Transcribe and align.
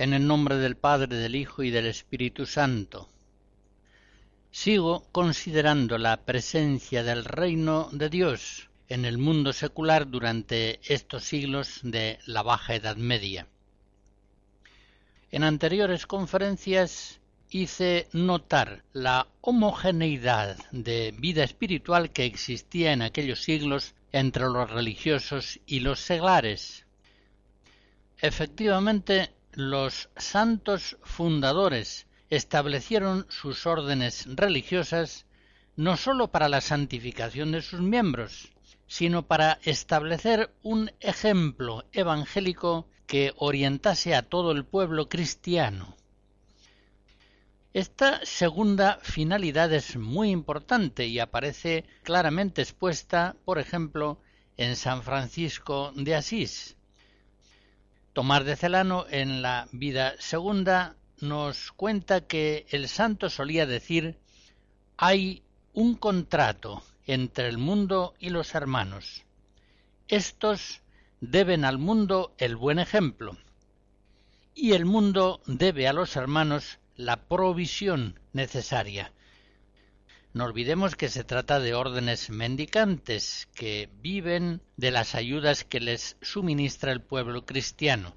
En 0.00 0.14
el 0.14 0.26
nombre 0.26 0.56
del 0.56 0.78
Padre, 0.78 1.14
del 1.14 1.34
Hijo 1.34 1.62
y 1.62 1.70
del 1.70 1.84
Espíritu 1.84 2.46
Santo. 2.46 3.10
Sigo 4.50 5.04
considerando 5.12 5.98
la 5.98 6.24
presencia 6.24 7.02
del 7.02 7.26
reino 7.26 7.90
de 7.92 8.08
Dios 8.08 8.70
en 8.88 9.04
el 9.04 9.18
mundo 9.18 9.52
secular 9.52 10.08
durante 10.08 10.80
estos 10.90 11.24
siglos 11.24 11.80
de 11.82 12.18
la 12.24 12.40
Baja 12.40 12.74
Edad 12.74 12.96
Media. 12.96 13.46
En 15.32 15.44
anteriores 15.44 16.06
conferencias 16.06 17.20
hice 17.50 18.08
notar 18.14 18.84
la 18.94 19.26
homogeneidad 19.42 20.56
de 20.72 21.14
vida 21.18 21.44
espiritual 21.44 22.10
que 22.10 22.24
existía 22.24 22.94
en 22.94 23.02
aquellos 23.02 23.42
siglos 23.42 23.94
entre 24.12 24.44
los 24.44 24.70
religiosos 24.70 25.60
y 25.66 25.80
los 25.80 26.00
seglares. 26.00 26.86
Efectivamente, 28.16 29.34
los 29.54 30.10
santos 30.16 30.96
fundadores 31.02 32.06
establecieron 32.28 33.26
sus 33.28 33.66
órdenes 33.66 34.26
religiosas 34.36 35.26
no 35.76 35.96
sólo 35.96 36.28
para 36.28 36.48
la 36.48 36.60
santificación 36.60 37.52
de 37.52 37.62
sus 37.62 37.80
miembros, 37.80 38.52
sino 38.86 39.26
para 39.26 39.58
establecer 39.62 40.52
un 40.62 40.92
ejemplo 41.00 41.84
evangélico 41.92 42.86
que 43.06 43.32
orientase 43.36 44.14
a 44.14 44.22
todo 44.22 44.52
el 44.52 44.64
pueblo 44.64 45.08
cristiano. 45.08 45.96
Esta 47.72 48.24
segunda 48.24 48.98
finalidad 49.02 49.72
es 49.72 49.96
muy 49.96 50.30
importante 50.30 51.06
y 51.06 51.18
aparece 51.18 51.84
claramente 52.02 52.62
expuesta, 52.62 53.36
por 53.44 53.58
ejemplo, 53.58 54.20
en 54.56 54.76
San 54.76 55.02
Francisco 55.02 55.92
de 55.94 56.16
Asís, 56.16 56.76
Tomás 58.20 58.44
de 58.44 58.54
Celano 58.54 59.06
en 59.08 59.40
la 59.40 59.66
vida 59.72 60.14
segunda 60.18 60.94
nos 61.22 61.72
cuenta 61.72 62.26
que 62.26 62.66
el 62.68 62.86
santo 62.86 63.30
solía 63.30 63.64
decir 63.64 64.18
hay 64.98 65.42
un 65.72 65.94
contrato 65.94 66.82
entre 67.06 67.48
el 67.48 67.56
mundo 67.56 68.12
y 68.18 68.28
los 68.28 68.54
hermanos. 68.54 69.24
Estos 70.06 70.82
deben 71.22 71.64
al 71.64 71.78
mundo 71.78 72.34
el 72.36 72.56
buen 72.56 72.78
ejemplo 72.78 73.38
y 74.54 74.72
el 74.72 74.84
mundo 74.84 75.40
debe 75.46 75.88
a 75.88 75.94
los 75.94 76.14
hermanos 76.14 76.78
la 76.96 77.16
provisión 77.26 78.20
necesaria. 78.34 79.14
No 80.32 80.44
olvidemos 80.44 80.94
que 80.94 81.08
se 81.08 81.24
trata 81.24 81.58
de 81.58 81.74
órdenes 81.74 82.30
mendicantes 82.30 83.48
que 83.52 83.90
viven 84.00 84.62
de 84.76 84.92
las 84.92 85.16
ayudas 85.16 85.64
que 85.64 85.80
les 85.80 86.16
suministra 86.22 86.92
el 86.92 87.00
pueblo 87.00 87.44
cristiano. 87.44 88.14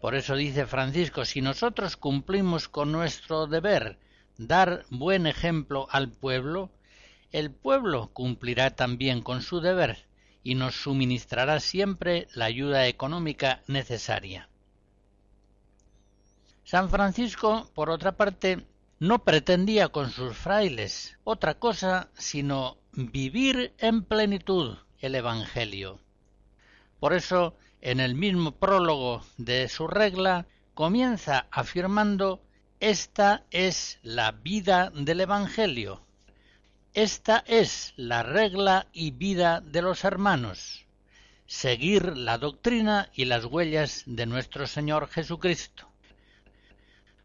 Por 0.00 0.14
eso 0.14 0.34
dice 0.34 0.64
Francisco, 0.64 1.26
si 1.26 1.42
nosotros 1.42 1.98
cumplimos 1.98 2.68
con 2.68 2.90
nuestro 2.90 3.46
deber, 3.46 3.98
dar 4.38 4.86
buen 4.88 5.26
ejemplo 5.26 5.88
al 5.90 6.10
pueblo, 6.10 6.70
el 7.32 7.50
pueblo 7.50 8.10
cumplirá 8.14 8.70
también 8.70 9.20
con 9.20 9.42
su 9.42 9.60
deber 9.60 9.98
y 10.42 10.54
nos 10.54 10.74
suministrará 10.74 11.60
siempre 11.60 12.28
la 12.32 12.46
ayuda 12.46 12.86
económica 12.86 13.62
necesaria. 13.66 14.48
San 16.64 16.88
Francisco, 16.88 17.70
por 17.74 17.90
otra 17.90 18.16
parte, 18.16 18.64
no 19.00 19.24
pretendía 19.24 19.88
con 19.88 20.10
sus 20.10 20.36
frailes 20.36 21.16
otra 21.24 21.54
cosa 21.58 22.10
sino 22.18 22.76
vivir 22.92 23.72
en 23.78 24.04
plenitud 24.04 24.76
el 25.00 25.14
Evangelio. 25.14 25.98
Por 27.00 27.14
eso, 27.14 27.56
en 27.80 27.98
el 27.98 28.14
mismo 28.14 28.52
prólogo 28.52 29.24
de 29.38 29.68
su 29.70 29.88
regla, 29.88 30.46
comienza 30.74 31.46
afirmando 31.50 32.42
Esta 32.78 33.44
es 33.50 33.98
la 34.02 34.32
vida 34.32 34.92
del 34.94 35.22
Evangelio. 35.22 36.02
Esta 36.92 37.42
es 37.46 37.94
la 37.96 38.22
regla 38.22 38.86
y 38.92 39.12
vida 39.12 39.62
de 39.62 39.80
los 39.80 40.04
hermanos. 40.04 40.84
Seguir 41.46 42.18
la 42.18 42.36
doctrina 42.36 43.08
y 43.14 43.24
las 43.24 43.46
huellas 43.46 44.02
de 44.04 44.26
nuestro 44.26 44.66
Señor 44.66 45.08
Jesucristo. 45.08 45.89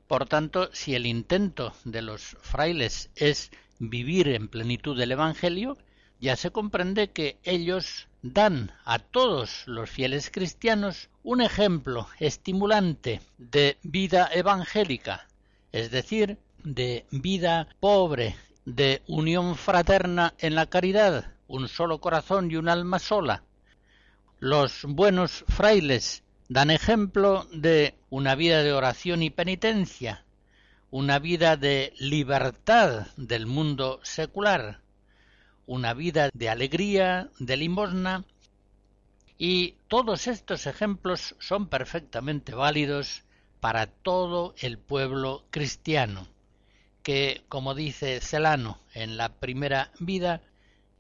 Por 0.08 0.28
tanto, 0.28 0.70
si 0.72 0.94
el 0.96 1.06
intento 1.06 1.74
de 1.84 2.02
los 2.02 2.38
frailes 2.42 3.10
es 3.16 3.52
vivir 3.80 4.28
en 4.30 4.48
plenitud 4.48 4.98
del 4.98 5.12
Evangelio, 5.12 5.78
ya 6.20 6.36
se 6.36 6.52
comprende 6.52 7.12
que 7.12 7.38
ellos 7.44 8.08
dan 8.22 8.72
a 8.86 9.00
todos 9.00 9.64
los 9.68 9.90
fieles 9.90 10.30
cristianos 10.32 11.10
un 11.24 11.42
ejemplo 11.42 12.08
estimulante 12.20 13.22
de 13.38 13.78
vida 13.84 14.30
evangélica, 14.32 15.28
es 15.72 15.92
decir, 15.92 16.38
de 16.64 17.06
vida 17.12 17.68
pobre, 17.80 18.36
de 18.66 19.02
unión 19.08 19.56
fraterna 19.56 20.34
en 20.40 20.56
la 20.56 20.68
caridad, 20.68 21.34
un 21.48 21.68
solo 21.68 22.00
corazón 22.00 22.50
y 22.50 22.56
un 22.56 22.70
alma 22.70 23.00
sola. 23.00 23.44
Los 24.40 24.84
buenos 24.88 25.44
frailes 25.48 26.24
dan 26.48 26.70
ejemplo 26.70 27.48
de 27.52 27.96
una 28.10 28.36
vida 28.36 28.62
de 28.62 28.74
oración 28.74 29.24
y 29.24 29.30
penitencia, 29.30 30.26
una 30.92 31.20
vida 31.20 31.58
de 31.58 31.94
libertad 31.98 33.08
del 33.18 33.48
mundo 33.48 34.00
secular, 34.04 34.82
una 35.66 35.94
vida 35.94 36.30
de 36.34 36.50
alegría, 36.50 37.30
de 37.40 37.58
limosna, 37.58 38.24
y 39.38 39.76
todos 39.88 40.28
estos 40.28 40.68
ejemplos 40.68 41.36
son 41.40 41.68
perfectamente 41.68 42.54
válidos 42.54 43.24
para 43.60 43.88
todo 43.88 44.54
el 44.60 44.78
pueblo 44.78 45.44
cristiano, 45.50 46.28
que, 47.02 47.44
como 47.50 47.74
dice 47.74 48.22
Celano 48.22 48.80
en 48.94 49.18
la 49.18 49.30
primera 49.30 49.92
vida, 50.00 50.42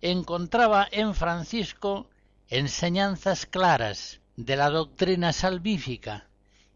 encontraba 0.01 0.88
en 0.92 1.13
Francisco 1.13 2.09
enseñanzas 2.50 3.45
claras, 3.45 4.19
de 4.37 4.57
la 4.57 4.69
doctrina 4.69 5.31
salvífica 5.31 6.27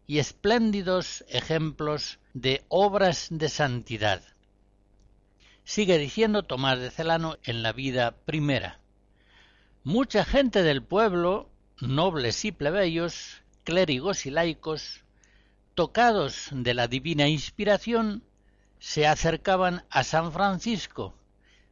y 0.06 0.18
espléndidos 0.18 1.24
ejemplos 1.28 2.18
de 2.34 2.64
obras 2.68 3.28
de 3.30 3.48
santidad. 3.48 4.22
Sigue 5.64 5.98
diciendo 5.98 6.42
Tomás 6.42 6.80
de 6.80 6.90
Celano 6.90 7.36
en 7.44 7.62
la 7.62 7.72
vida 7.72 8.16
primera. 8.24 8.80
Mucha 9.84 10.24
gente 10.24 10.62
del 10.62 10.82
pueblo, 10.82 11.50
nobles 11.80 12.44
y 12.44 12.52
plebeyos, 12.52 13.42
clérigos 13.62 14.26
y 14.26 14.30
laicos, 14.30 15.04
tocados 15.74 16.48
de 16.50 16.74
la 16.74 16.88
divina 16.88 17.28
inspiración, 17.28 18.24
se 18.78 19.06
acercaban 19.06 19.84
a 19.90 20.02
San 20.02 20.32
Francisco, 20.32 21.14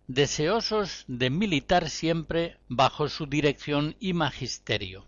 deseosos 0.07 1.05
de 1.09 1.31
militar 1.31 1.89
siempre 1.89 2.59
bajo 2.69 3.09
su 3.09 3.27
dirección 3.27 3.97
y 3.99 4.13
magisterio. 4.13 5.08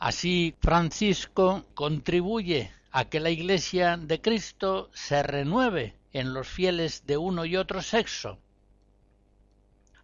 Así 0.00 0.56
Francisco 0.60 1.66
contribuye 1.74 2.72
a 2.90 3.04
que 3.04 3.20
la 3.20 3.28
Iglesia 3.28 3.98
de 3.98 4.22
Cristo 4.22 4.88
se 4.94 5.22
renueve 5.22 5.94
en 6.14 6.32
los 6.32 6.48
fieles 6.48 7.06
de 7.06 7.18
uno 7.18 7.44
y 7.44 7.58
otro 7.58 7.82
sexo. 7.82 8.38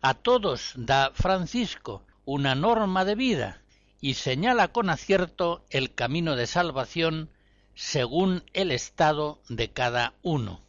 A 0.03 0.13
todos 0.13 0.75
da 0.77 1.13
Francisco 1.15 2.03
una 2.27 2.55
norma 2.55 3.07
de 3.07 3.15
vida 3.15 3.63
y 4.03 4.15
señala 4.15 4.69
con 4.69 4.91
acierto 4.91 5.65
el 5.71 5.95
camino 5.95 6.37
de 6.37 6.47
salvación 6.47 7.31
según 7.75 8.45
el 8.53 8.73
estado 8.73 9.41
de 9.49 9.71
cada 9.71 10.13
uno. 10.23 10.61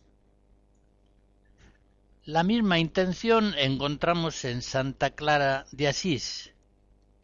La 2.23 2.43
misma 2.43 2.79
intención 2.79 3.53
encontramos 3.57 4.45
en 4.45 4.61
Santa 4.61 5.09
Clara 5.09 5.65
de 5.73 5.89
Asís. 5.89 6.53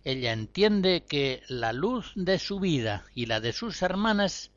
Ella 0.06 0.34
entiende 0.34 1.06
que 1.08 1.44
la 1.48 1.72
luz 1.72 2.12
de 2.16 2.38
su 2.38 2.60
vida 2.60 3.06
y 3.16 3.26
la 3.26 3.40
de 3.40 3.54
sus 3.54 3.82
hermanas 3.82 4.52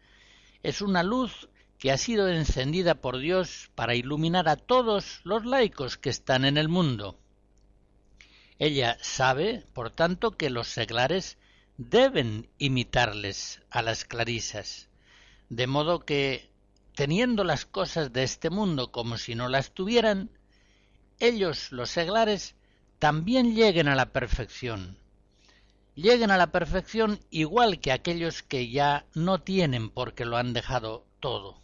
es 0.63 0.83
una 0.83 1.05
luz 1.05 1.49
que 1.79 1.93
ha 1.93 1.99
sido 1.99 2.29
encendida 2.29 2.97
por 2.97 3.19
Dios 3.19 3.71
para 3.75 3.95
iluminar 3.95 4.49
a 4.49 4.57
todos 4.57 5.21
los 5.25 5.45
laicos 5.45 5.99
que 5.99 6.11
están 6.11 6.45
en 6.45 6.57
el 6.57 6.69
mundo. 6.69 7.19
Ella 8.59 8.97
sabe, 9.03 9.65
por 9.75 9.91
tanto, 9.91 10.37
que 10.37 10.51
los 10.51 10.69
seglares 10.69 11.37
deben 11.77 12.49
imitarles 12.59 13.61
a 13.71 13.83
las 13.83 14.05
clarisas, 14.05 14.89
de 15.51 15.67
modo 15.67 16.01
que, 16.01 16.51
teniendo 16.95 17.45
las 17.45 17.67
cosas 17.67 18.13
de 18.13 18.23
este 18.23 18.49
mundo 18.49 18.91
como 18.91 19.19
si 19.19 19.35
no 19.35 19.49
las 19.49 19.73
tuvieran, 19.73 20.31
ellos, 21.21 21.71
los 21.71 21.91
seglares, 21.91 22.55
también 22.99 23.55
lleguen 23.55 23.89
a 23.89 23.95
la 23.95 24.07
perfección. 24.07 24.97
Lleguen 25.97 26.31
a 26.31 26.37
la 26.37 26.53
perfección 26.53 27.21
igual 27.31 27.81
que 27.81 27.91
aquellos 27.91 28.43
que 28.43 28.69
ya 28.69 29.07
no 29.15 29.41
tienen 29.41 29.89
porque 29.89 30.27
lo 30.27 30.37
han 30.37 30.53
dejado 30.53 31.07
todo. 31.21 31.63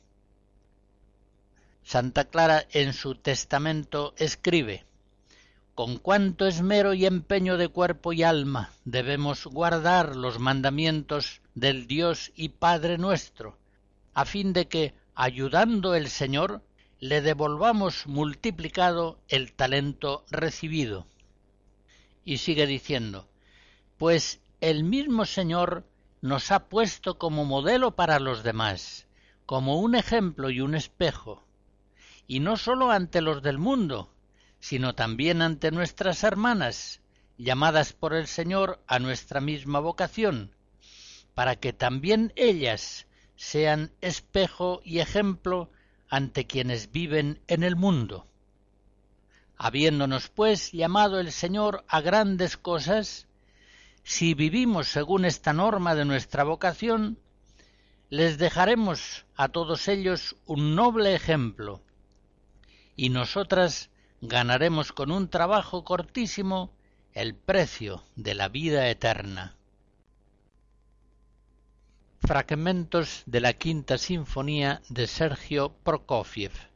Santa 1.84 2.24
Clara 2.24 2.64
en 2.70 2.94
su 2.94 3.14
testamento 3.14 4.14
escribe 4.16 4.86
Con 5.74 5.98
cuánto 5.98 6.46
esmero 6.46 6.94
y 6.94 7.04
empeño 7.04 7.58
de 7.58 7.68
cuerpo 7.68 8.14
y 8.14 8.22
alma 8.22 8.72
debemos 8.86 9.44
guardar 9.44 10.16
los 10.16 10.38
mandamientos 10.38 11.42
del 11.54 11.86
Dios 11.86 12.32
y 12.34 12.48
Padre 12.48 12.96
nuestro, 12.96 13.58
a 14.14 14.24
fin 14.24 14.54
de 14.54 14.66
que, 14.66 14.94
ayudando 15.14 15.94
el 15.94 16.08
Señor, 16.08 16.62
le 17.00 17.20
devolvamos 17.20 18.06
multiplicado 18.06 19.18
el 19.28 19.52
talento 19.52 20.24
recibido. 20.30 21.06
Y 22.24 22.38
sigue 22.38 22.66
diciendo, 22.66 23.28
pues 24.02 24.40
el 24.60 24.82
mismo 24.82 25.24
Señor 25.26 25.86
nos 26.22 26.50
ha 26.50 26.68
puesto 26.68 27.18
como 27.18 27.44
modelo 27.44 27.94
para 27.94 28.18
los 28.18 28.42
demás, 28.42 29.06
como 29.46 29.78
un 29.78 29.94
ejemplo 29.94 30.50
y 30.50 30.60
un 30.60 30.74
espejo, 30.74 31.44
y 32.26 32.40
no 32.40 32.56
sólo 32.56 32.90
ante 32.90 33.20
los 33.20 33.44
del 33.44 33.58
mundo, 33.58 34.12
sino 34.58 34.96
también 34.96 35.40
ante 35.40 35.70
nuestras 35.70 36.24
hermanas, 36.24 37.00
llamadas 37.38 37.92
por 37.92 38.12
el 38.12 38.26
Señor 38.26 38.82
a 38.88 38.98
nuestra 38.98 39.40
misma 39.40 39.78
vocación, 39.78 40.50
para 41.36 41.54
que 41.54 41.72
también 41.72 42.32
ellas 42.34 43.06
sean 43.36 43.92
espejo 44.00 44.80
y 44.84 44.98
ejemplo 44.98 45.70
ante 46.08 46.48
quienes 46.48 46.90
viven 46.90 47.40
en 47.46 47.62
el 47.62 47.76
mundo. 47.76 48.26
Habiéndonos, 49.58 50.28
pues, 50.28 50.72
llamado 50.72 51.20
el 51.20 51.30
Señor 51.30 51.84
a 51.86 52.00
grandes 52.00 52.56
cosas, 52.56 53.28
si 54.02 54.34
vivimos 54.34 54.88
según 54.88 55.24
esta 55.24 55.52
norma 55.52 55.94
de 55.94 56.04
nuestra 56.04 56.44
vocación, 56.44 57.18
les 58.10 58.36
dejaremos 58.36 59.24
a 59.36 59.48
todos 59.48 59.88
ellos 59.88 60.36
un 60.46 60.74
noble 60.74 61.14
ejemplo, 61.14 61.82
y 62.96 63.08
nosotras 63.08 63.90
ganaremos 64.20 64.92
con 64.92 65.10
un 65.10 65.28
trabajo 65.28 65.84
cortísimo 65.84 66.72
el 67.14 67.34
precio 67.34 68.04
de 68.16 68.34
la 68.34 68.48
vida 68.48 68.88
eterna. 68.88 69.56
Fragmentos 72.20 73.22
de 73.26 73.40
la 73.40 73.52
Quinta 73.54 73.98
Sinfonía 73.98 74.80
de 74.88 75.06
Sergio 75.06 75.74
Prokofiev. 75.82 76.71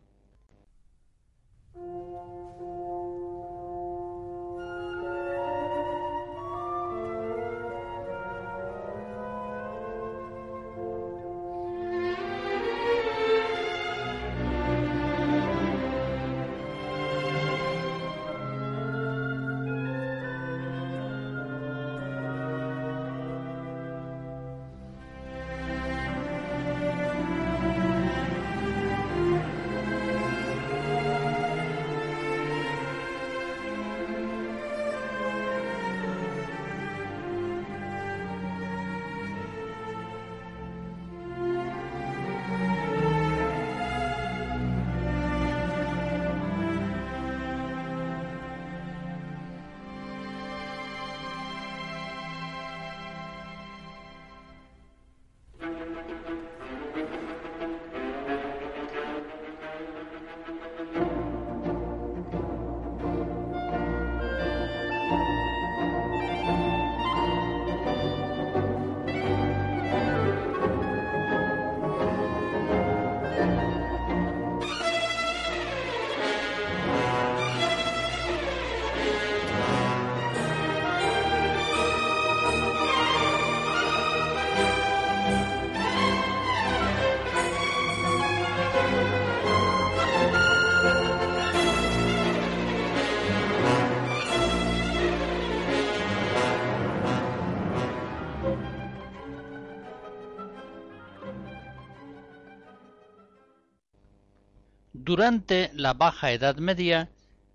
Durante 105.17 105.71
la 105.73 105.95
Baja 105.95 106.31
Edad 106.31 106.57
Media 106.57 107.09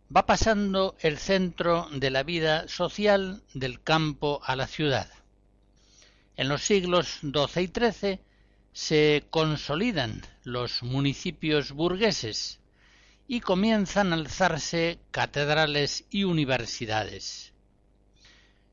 va 0.09 0.25
pasando 0.25 0.95
el 0.99 1.19
centro 1.19 1.87
de 1.93 2.09
la 2.09 2.23
vida 2.23 2.67
social 2.67 3.43
del 3.53 3.83
campo 3.83 4.41
a 4.43 4.55
la 4.55 4.65
ciudad. 4.65 5.07
En 6.35 6.49
los 6.49 6.63
siglos 6.63 7.19
XII 7.21 7.61
y 7.61 7.67
XIII 7.67 8.19
se 8.73 9.27
consolidan 9.29 10.23
los 10.43 10.81
municipios 10.81 11.71
burgueses 11.73 12.59
y 13.27 13.41
comienzan 13.41 14.11
a 14.11 14.15
alzarse 14.15 14.97
catedrales 15.11 16.05
y 16.09 16.23
universidades. 16.23 17.53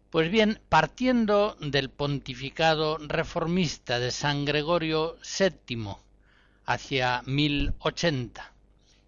Pues 0.08 0.30
bien, 0.30 0.62
partiendo 0.70 1.58
del 1.60 1.90
pontificado 1.90 2.96
reformista 2.96 3.98
de 3.98 4.12
San 4.12 4.46
Gregorio 4.46 5.18
VII 5.38 5.88
hacia 6.64 7.20
1080, 7.26 8.54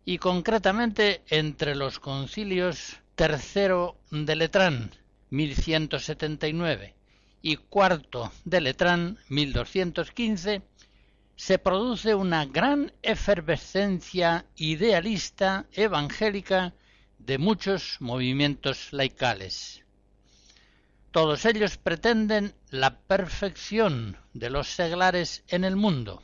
y 0.05 0.19
concretamente 0.19 1.23
entre 1.29 1.75
los 1.75 1.99
concilios 1.99 2.99
tercero 3.15 3.99
de 4.11 4.37
Letrán 4.37 4.91
1179 5.31 6.95
y 7.43 7.57
cuarto 7.57 8.33
de 8.45 8.61
Letrán 8.61 9.19
1215 9.29 10.63
se 11.37 11.59
produce 11.59 12.15
una 12.15 12.45
gran 12.45 12.93
efervescencia 13.03 14.45
idealista 14.57 15.67
evangélica 15.73 16.75
de 17.19 17.39
muchos 17.39 17.97
movimientos 18.01 18.93
laicales. 18.93 19.85
Todos 21.13 21.45
ellos 21.45 21.77
pretenden 21.77 22.55
la 22.71 22.99
perfección 23.01 24.17
de 24.33 24.51
los 24.51 24.69
seglares 24.69 25.43
en 25.49 25.65
el 25.65 25.77
mundo. 25.77 26.23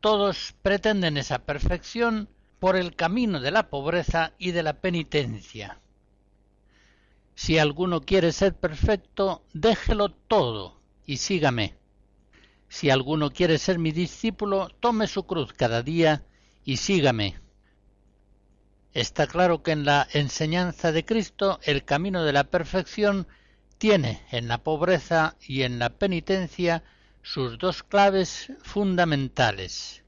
Todos 0.00 0.54
pretenden 0.60 1.16
esa 1.16 1.40
perfección 1.46 2.28
por 2.64 2.76
el 2.76 2.96
camino 2.96 3.40
de 3.40 3.50
la 3.50 3.68
pobreza 3.68 4.32
y 4.38 4.52
de 4.52 4.62
la 4.62 4.80
penitencia. 4.80 5.80
Si 7.34 7.58
alguno 7.58 8.00
quiere 8.00 8.32
ser 8.32 8.54
perfecto, 8.54 9.44
déjelo 9.52 10.08
todo 10.08 10.80
y 11.04 11.18
sígame. 11.18 11.74
Si 12.70 12.88
alguno 12.88 13.32
quiere 13.32 13.58
ser 13.58 13.78
mi 13.78 13.92
discípulo, 13.92 14.70
tome 14.80 15.08
su 15.08 15.26
cruz 15.26 15.52
cada 15.52 15.82
día 15.82 16.24
y 16.64 16.78
sígame. 16.78 17.38
Está 18.94 19.26
claro 19.26 19.62
que 19.62 19.72
en 19.72 19.84
la 19.84 20.08
enseñanza 20.14 20.90
de 20.90 21.04
Cristo 21.04 21.60
el 21.64 21.84
camino 21.84 22.24
de 22.24 22.32
la 22.32 22.44
perfección 22.44 23.28
tiene 23.76 24.22
en 24.30 24.48
la 24.48 24.62
pobreza 24.62 25.36
y 25.46 25.64
en 25.64 25.78
la 25.78 25.90
penitencia 25.90 26.82
sus 27.20 27.58
dos 27.58 27.82
claves 27.82 28.50
fundamentales. 28.62 30.03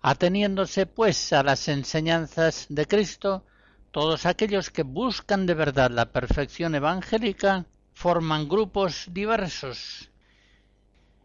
Ateniéndose 0.00 0.86
pues 0.86 1.32
a 1.32 1.42
las 1.42 1.68
enseñanzas 1.68 2.66
de 2.68 2.86
Cristo, 2.86 3.44
todos 3.90 4.26
aquellos 4.26 4.70
que 4.70 4.82
buscan 4.82 5.46
de 5.46 5.54
verdad 5.54 5.90
la 5.90 6.12
perfección 6.12 6.74
evangélica 6.74 7.66
forman 7.94 8.48
grupos 8.48 9.06
diversos. 9.10 10.10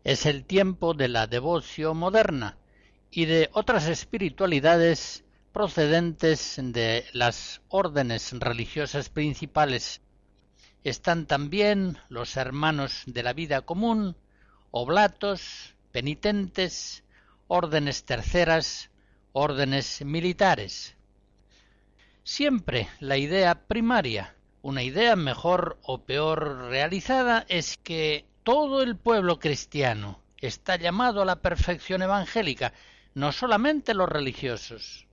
Es 0.03 0.25
el 0.25 0.45
tiempo 0.45 0.93
de 0.93 1.07
la 1.07 1.27
devoción 1.27 1.97
moderna 1.97 2.57
y 3.11 3.25
de 3.25 3.49
otras 3.53 3.87
espiritualidades 3.87 5.23
procedentes 5.51 6.55
de 6.57 7.05
las 7.13 7.61
órdenes 7.69 8.33
religiosas 8.33 9.09
principales. 9.09 10.01
Están 10.83 11.27
también 11.27 11.99
los 12.09 12.35
hermanos 12.37 13.03
de 13.05 13.21
la 13.21 13.33
vida 13.33 13.61
común, 13.61 14.17
oblatos, 14.71 15.75
penitentes, 15.91 17.02
órdenes 17.47 18.05
terceras, 18.05 18.89
órdenes 19.31 20.03
militares. 20.05 20.95
Siempre 22.23 22.87
la 22.99 23.17
idea 23.17 23.67
primaria, 23.67 24.35
una 24.61 24.83
idea 24.83 25.15
mejor 25.15 25.77
o 25.83 26.03
peor 26.03 26.69
realizada, 26.69 27.45
es 27.49 27.77
que 27.77 28.25
todo 28.43 28.81
el 28.81 28.95
pueblo 28.95 29.39
cristiano 29.39 30.21
está 30.37 30.75
llamado 30.75 31.21
a 31.21 31.25
la 31.25 31.37
perfección 31.37 32.01
evangélica, 32.01 32.73
no 33.13 33.31
solamente 33.31 33.93
los 33.93 34.09
religiosos. 34.09 35.07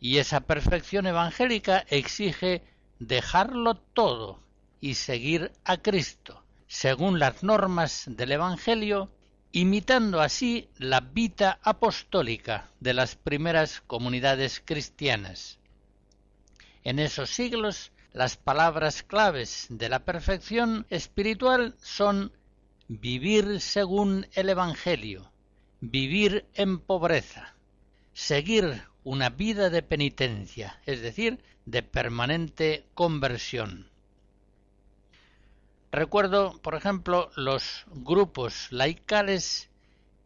Y 0.00 0.18
esa 0.18 0.40
perfección 0.40 1.06
evangélica 1.06 1.84
exige 1.88 2.62
dejarlo 2.98 3.74
todo 3.76 4.40
y 4.80 4.94
seguir 4.94 5.52
a 5.64 5.78
Cristo, 5.78 6.42
según 6.66 7.18
las 7.18 7.42
normas 7.42 8.04
del 8.06 8.32
Evangelio, 8.32 9.10
imitando 9.52 10.20
así 10.20 10.68
la 10.76 11.00
vida 11.00 11.58
apostólica 11.62 12.70
de 12.80 12.94
las 12.94 13.16
primeras 13.16 13.80
comunidades 13.86 14.62
cristianas. 14.64 15.58
En 16.84 16.98
esos 16.98 17.30
siglos, 17.30 17.92
las 18.12 18.36
palabras 18.36 19.02
claves 19.02 19.66
de 19.70 19.88
la 19.88 20.04
perfección 20.04 20.86
espiritual 20.90 21.74
son 21.80 22.32
vivir 22.88 23.60
según 23.60 24.26
el 24.32 24.48
Evangelio, 24.48 25.30
vivir 25.80 26.46
en 26.54 26.78
pobreza, 26.78 27.54
seguir 28.12 28.82
una 29.04 29.30
vida 29.30 29.70
de 29.70 29.82
penitencia, 29.82 30.80
es 30.86 31.00
decir, 31.00 31.42
de 31.66 31.82
permanente 31.82 32.86
conversión. 32.94 33.90
Recuerdo, 35.90 36.60
por 36.60 36.74
ejemplo, 36.74 37.30
los 37.34 37.86
grupos 37.86 38.70
laicales 38.70 39.70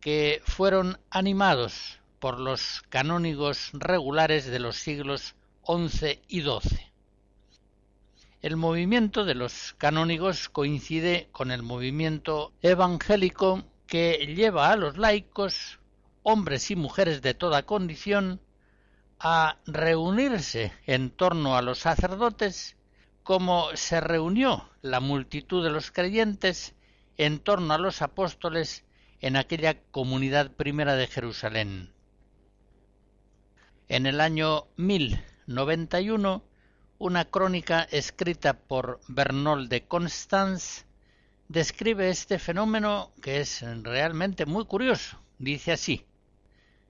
que 0.00 0.42
fueron 0.45 0.99
animados 1.09 2.00
por 2.19 2.40
los 2.40 2.83
canónigos 2.88 3.71
regulares 3.73 4.47
de 4.47 4.59
los 4.59 4.76
siglos 4.76 5.37
XI 5.64 6.21
y 6.26 6.42
XII. 6.42 6.92
El 8.42 8.57
movimiento 8.57 9.25
de 9.25 9.37
los 9.37 9.75
canónigos 9.78 10.49
coincide 10.49 11.28
con 11.31 11.52
el 11.52 11.62
movimiento 11.62 12.52
evangélico 12.61 13.62
que 13.87 14.35
lleva 14.35 14.73
a 14.73 14.76
los 14.76 14.99
laicos, 14.99 15.78
hombres 16.25 16.73
y 16.73 16.76
mujeres 16.76 17.23
de 17.23 17.35
toda 17.35 17.62
condición, 17.62 18.40
a 19.21 19.59
reunirse 19.66 20.73
en 20.87 21.11
torno 21.11 21.57
a 21.57 21.62
los 21.62 21.78
sacerdotes 21.78 22.76
como 23.23 23.75
se 23.76 24.00
reunió 24.00 24.69
la 24.81 25.00
multitud 25.00 25.62
de 25.62 25.71
los 25.71 25.91
creyentes 25.91 26.75
en 27.17 27.38
torno 27.38 27.75
a 27.75 27.79
los 27.79 28.02
apóstoles 28.02 28.85
en 29.21 29.37
aquella 29.37 29.81
comunidad 29.91 30.50
primera 30.50 30.97
de 30.97 31.07
Jerusalén. 31.07 31.93
En 33.88 34.07
el 34.07 34.21
año 34.21 34.67
1091, 34.76 36.45
una 36.99 37.25
crónica 37.26 37.83
escrita 37.91 38.55
por 38.55 39.00
Bernol 39.09 39.69
de 39.69 39.87
Constance 39.87 40.85
describe 41.49 42.09
este 42.09 42.38
fenómeno 42.38 43.12
que 43.21 43.41
es 43.41 43.62
realmente 43.83 44.47
muy 44.47 44.64
curioso. 44.64 45.21
Dice 45.38 45.73
así 45.73 46.07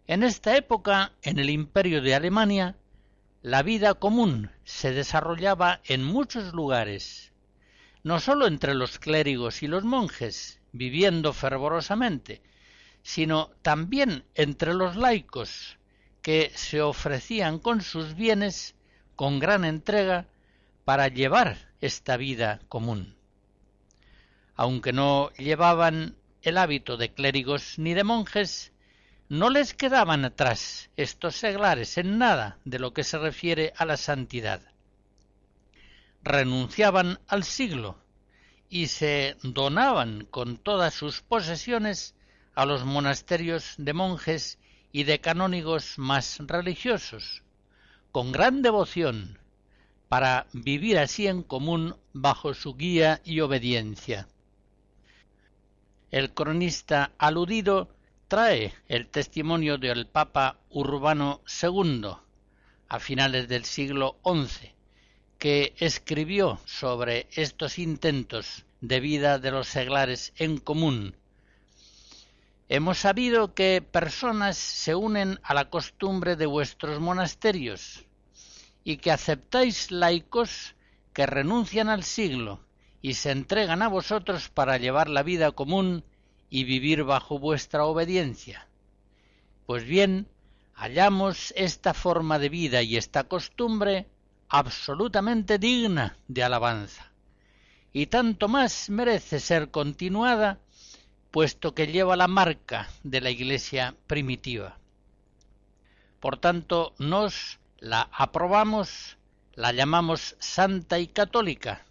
en 0.07 0.25
esta 0.25 0.57
época, 0.57 1.13
en 1.23 1.39
el 1.39 1.49
imperio 1.49 2.03
de 2.03 2.15
Alemania, 2.15 2.77
la 3.43 3.65
vida 3.65 3.95
común 3.95 4.53
se 4.63 4.93
desarrollaba 4.93 5.81
en 5.85 6.05
muchos 6.05 6.55
lugares, 6.55 7.33
no 8.05 8.21
sólo 8.21 8.47
entre 8.47 8.75
los 8.75 9.01
clérigos 9.01 9.65
y 9.65 9.67
los 9.67 9.83
monjes, 9.83 10.61
viviendo 10.71 11.33
fervorosamente, 11.33 12.41
sino 13.03 13.51
también 13.63 14.25
entre 14.37 14.75
los 14.75 14.95
laicos, 14.95 15.77
que 16.23 16.53
se 16.55 16.83
ofrecían 16.83 17.59
con 17.59 17.83
sus 17.83 18.15
bienes 18.15 18.77
con 19.17 19.41
gran 19.41 19.65
entrega 19.65 20.27
para 20.85 21.09
llevar 21.09 21.73
esta 21.81 22.17
vida 22.17 22.61
común. 22.69 23.17
Aunque 24.55 24.93
no 24.93 25.33
llevaban 25.33 26.15
el 26.43 26.59
hábito 26.59 26.97
de 26.97 27.13
clérigos 27.13 27.77
ni 27.79 27.93
de 27.95 28.05
monjes, 28.05 28.73
no 29.33 29.49
les 29.49 29.73
quedaban 29.73 30.27
atrás 30.27 30.91
estos 30.95 31.37
seglares 31.37 31.97
en 31.97 32.19
nada 32.19 32.59
de 32.67 32.79
lo 32.79 32.93
que 32.93 33.03
se 33.03 33.17
refiere 33.17 33.73
a 33.79 33.87
la 33.87 33.97
santidad. 33.97 34.61
Renunciaban 36.23 37.19
al 37.29 37.43
siglo 37.43 37.97
y 38.69 38.89
se 38.89 39.39
donaban 39.43 40.27
con 40.27 40.59
todas 40.59 40.93
sus 40.93 41.23
posesiones 41.23 42.15
a 42.55 42.67
los 42.67 42.85
monasterios 42.85 43.73
de 43.79 43.95
monjes 43.95 44.59
y 44.93 45.05
de 45.05 45.19
canónigos 45.23 45.99
más 45.99 46.37
religiosos, 46.41 47.43
con 48.11 48.33
gran 48.33 48.61
devoción, 48.61 49.39
para 50.11 50.47
vivir 50.53 50.99
así 50.99 51.27
en 51.27 51.43
común 51.43 51.97
bajo 52.13 52.53
su 52.53 52.75
guía 52.75 53.23
y 53.25 53.41
obediencia. 53.41 54.29
El 56.11 56.35
cronista 56.35 57.13
aludido 57.17 57.89
trae 58.33 58.73
el 58.89 59.09
testimonio 59.09 59.77
del 59.77 60.07
Papa 60.07 60.57
Urbano 60.71 61.43
II 61.63 62.13
a 62.89 62.99
finales 62.99 63.47
del 63.47 63.67
siglo 63.67 64.17
XI, 64.25 64.73
que 65.37 65.75
escribió 65.77 66.59
sobre 66.65 67.27
estos 67.33 67.79
intentos 67.79 68.65
de 68.81 69.01
vida 69.01 69.39
de 69.39 69.51
los 69.51 69.69
seglares 69.69 70.33
en 70.39 70.57
común. 70.57 71.15
Hemos 72.71 73.01
sabido 73.01 73.53
que 73.53 73.83
personas 73.83 74.57
se 74.57 74.95
unen 74.95 75.39
a 75.43 75.53
la 75.53 75.69
costumbre 75.69 76.35
de 76.35 76.47
vuestros 76.47 77.01
monasterios 77.01 78.07
y 78.83 78.97
que 78.97 79.11
aceptáis 79.11 79.91
laicos 79.91 80.75
que 81.13 81.27
renuncian 81.27 81.91
al 81.91 82.03
siglo 82.03 82.65
y 83.03 83.13
se 83.13 83.31
entregan 83.31 83.83
a 83.83 83.89
vosotros 83.89 84.49
para 84.49 84.79
llevar 84.79 85.11
la 85.11 85.23
vida 85.23 85.53
común 85.53 86.03
y 86.53 86.65
vivir 86.65 87.03
bajo 87.03 87.39
vuestra 87.39 87.87
obediencia. 87.87 88.69
Pues 89.65 89.85
bien, 89.85 90.29
hallamos 90.75 91.55
esta 91.57 91.95
forma 91.95 92.39
de 92.39 92.51
vida 92.51 92.83
y 92.83 92.99
esta 92.99 93.25
costumbre 93.25 94.07
absolutamente 94.51 95.59
digna 95.59 96.19
de 96.29 96.43
alabanza, 96.43 97.11
y 97.91 98.05
tanto 98.09 98.49
más 98.49 98.91
merece 98.91 99.41
ser 99.41 99.71
continuada, 99.71 100.59
puesto 101.31 101.75
que 101.75 101.87
lleva 101.87 102.17
la 102.17 102.29
marca 102.29 102.87
de 103.03 103.23
la 103.23 103.31
Iglesia 103.31 103.97
primitiva. 104.07 104.77
Por 106.21 106.37
tanto, 106.37 106.93
nos 106.99 107.61
la 107.79 108.11
aprobamos, 108.13 109.17
la 109.55 109.73
llamamos 109.73 110.37
santa 110.39 110.99
y 110.99 111.07
católica, 111.07 111.87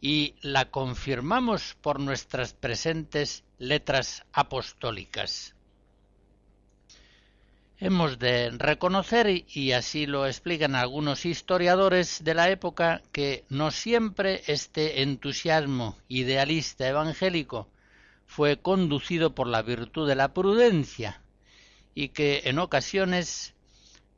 y 0.00 0.34
la 0.40 0.72
confirmamos 0.72 1.76
por 1.80 2.00
nuestras 2.00 2.54
presentes 2.54 3.44
letras 3.68 4.24
apostólicas. 4.32 5.54
Hemos 7.78 8.18
de 8.18 8.50
reconocer, 8.50 9.44
y 9.48 9.72
así 9.72 10.06
lo 10.06 10.26
explican 10.26 10.74
algunos 10.74 11.26
historiadores 11.26 12.22
de 12.22 12.34
la 12.34 12.48
época, 12.48 13.02
que 13.12 13.44
no 13.48 13.70
siempre 13.70 14.42
este 14.46 15.02
entusiasmo 15.02 15.98
idealista 16.08 16.88
evangélico 16.88 17.68
fue 18.26 18.58
conducido 18.58 19.34
por 19.34 19.48
la 19.48 19.62
virtud 19.62 20.08
de 20.08 20.14
la 20.14 20.32
prudencia, 20.32 21.20
y 21.94 22.08
que 22.08 22.42
en 22.44 22.58
ocasiones 22.58 23.54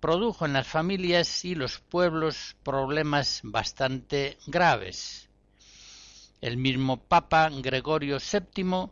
produjo 0.01 0.45
en 0.45 0.53
las 0.53 0.67
familias 0.67 1.45
y 1.45 1.55
los 1.55 1.79
pueblos 1.81 2.57
problemas 2.63 3.41
bastante 3.43 4.39
graves. 4.47 5.29
El 6.41 6.59
mismo 6.59 6.99
Papa 6.99 7.49
Gregorio 7.51 8.19
VII, 8.19 8.91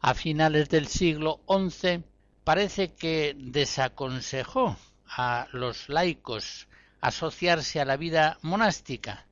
a 0.00 0.14
finales 0.14 0.68
del 0.70 0.86
siglo 0.86 1.40
XI, 1.46 2.02
parece 2.44 2.94
que 2.94 3.34
desaconsejó 3.36 4.76
a 5.06 5.46
los 5.52 5.88
laicos 5.88 6.68
asociarse 7.00 7.80
a 7.80 7.84
la 7.84 7.96
vida 7.96 8.38
monástica, 8.42 9.26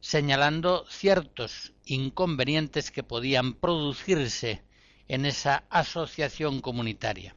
señalando 0.00 0.86
ciertos 0.88 1.72
inconvenientes 1.84 2.90
que 2.90 3.02
podían 3.02 3.54
producirse 3.54 4.62
en 5.08 5.26
esa 5.26 5.64
asociación 5.70 6.60
comunitaria. 6.60 7.34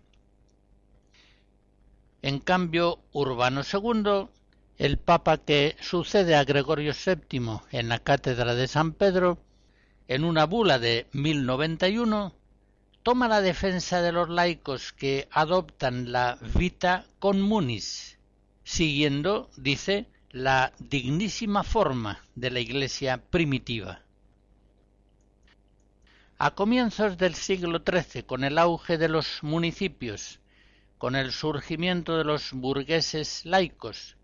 En 2.21 2.39
cambio, 2.39 2.99
Urbano 3.11 3.61
II, 3.61 4.29
el 4.77 4.97
papa 4.97 5.37
que 5.37 5.75
sucede 5.81 6.35
a 6.35 6.43
Gregorio 6.43 6.93
VII 6.93 7.61
en 7.71 7.89
la 7.89 7.99
cátedra 7.99 8.53
de 8.55 8.67
San 8.67 8.93
Pedro, 8.93 9.39
en 10.07 10.23
una 10.23 10.45
bula 10.45 10.77
de 10.77 11.07
1091, 11.13 12.35
toma 13.03 13.27
la 13.27 13.41
defensa 13.41 14.01
de 14.01 14.11
los 14.11 14.29
laicos 14.29 14.93
que 14.93 15.27
adoptan 15.31 16.11
la 16.11 16.37
vita 16.55 17.05
communis, 17.19 18.19
siguiendo, 18.63 19.49
dice, 19.57 20.07
la 20.29 20.71
dignísima 20.79 21.63
forma 21.63 22.23
de 22.35 22.51
la 22.51 22.59
Iglesia 22.59 23.17
primitiva. 23.17 24.01
A 26.37 26.51
comienzos 26.55 27.17
del 27.17 27.35
siglo 27.35 27.83
XIII, 27.85 28.23
con 28.23 28.43
el 28.43 28.57
auge 28.57 28.97
de 28.97 29.09
los 29.09 29.43
municipios, 29.43 30.39
con 30.97 31.15
el 31.15 31.31
surgimiento 31.31 32.17
de 32.17 32.23
los 32.23 32.53
burgueses 32.53 33.45
laicos 33.45 34.15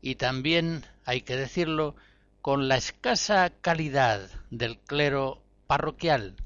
y 0.00 0.16
también, 0.16 0.84
hay 1.04 1.22
que 1.22 1.36
decirlo, 1.36 1.96
con 2.42 2.68
la 2.68 2.76
escasa 2.76 3.50
calidad 3.60 4.28
del 4.50 4.78
clero 4.78 5.42
parroquial, 5.66 6.36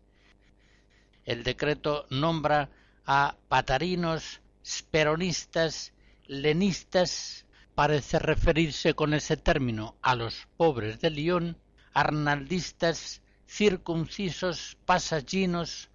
El 1.26 1.44
decreto 1.44 2.06
nombra 2.08 2.70
a 3.04 3.36
patarinos, 3.48 4.40
speronistas, 4.66 5.92
lenistas, 6.26 7.44
parece 7.74 8.18
referirse 8.18 8.94
con 8.94 9.12
ese 9.12 9.36
término 9.36 9.96
a 10.00 10.16
los 10.16 10.48
pobres 10.56 10.98
de 11.00 11.10
Lyon, 11.10 11.58
arnaldistas, 11.92 13.21
circuncisos, 13.52 14.78
pasaginos, 14.86 15.90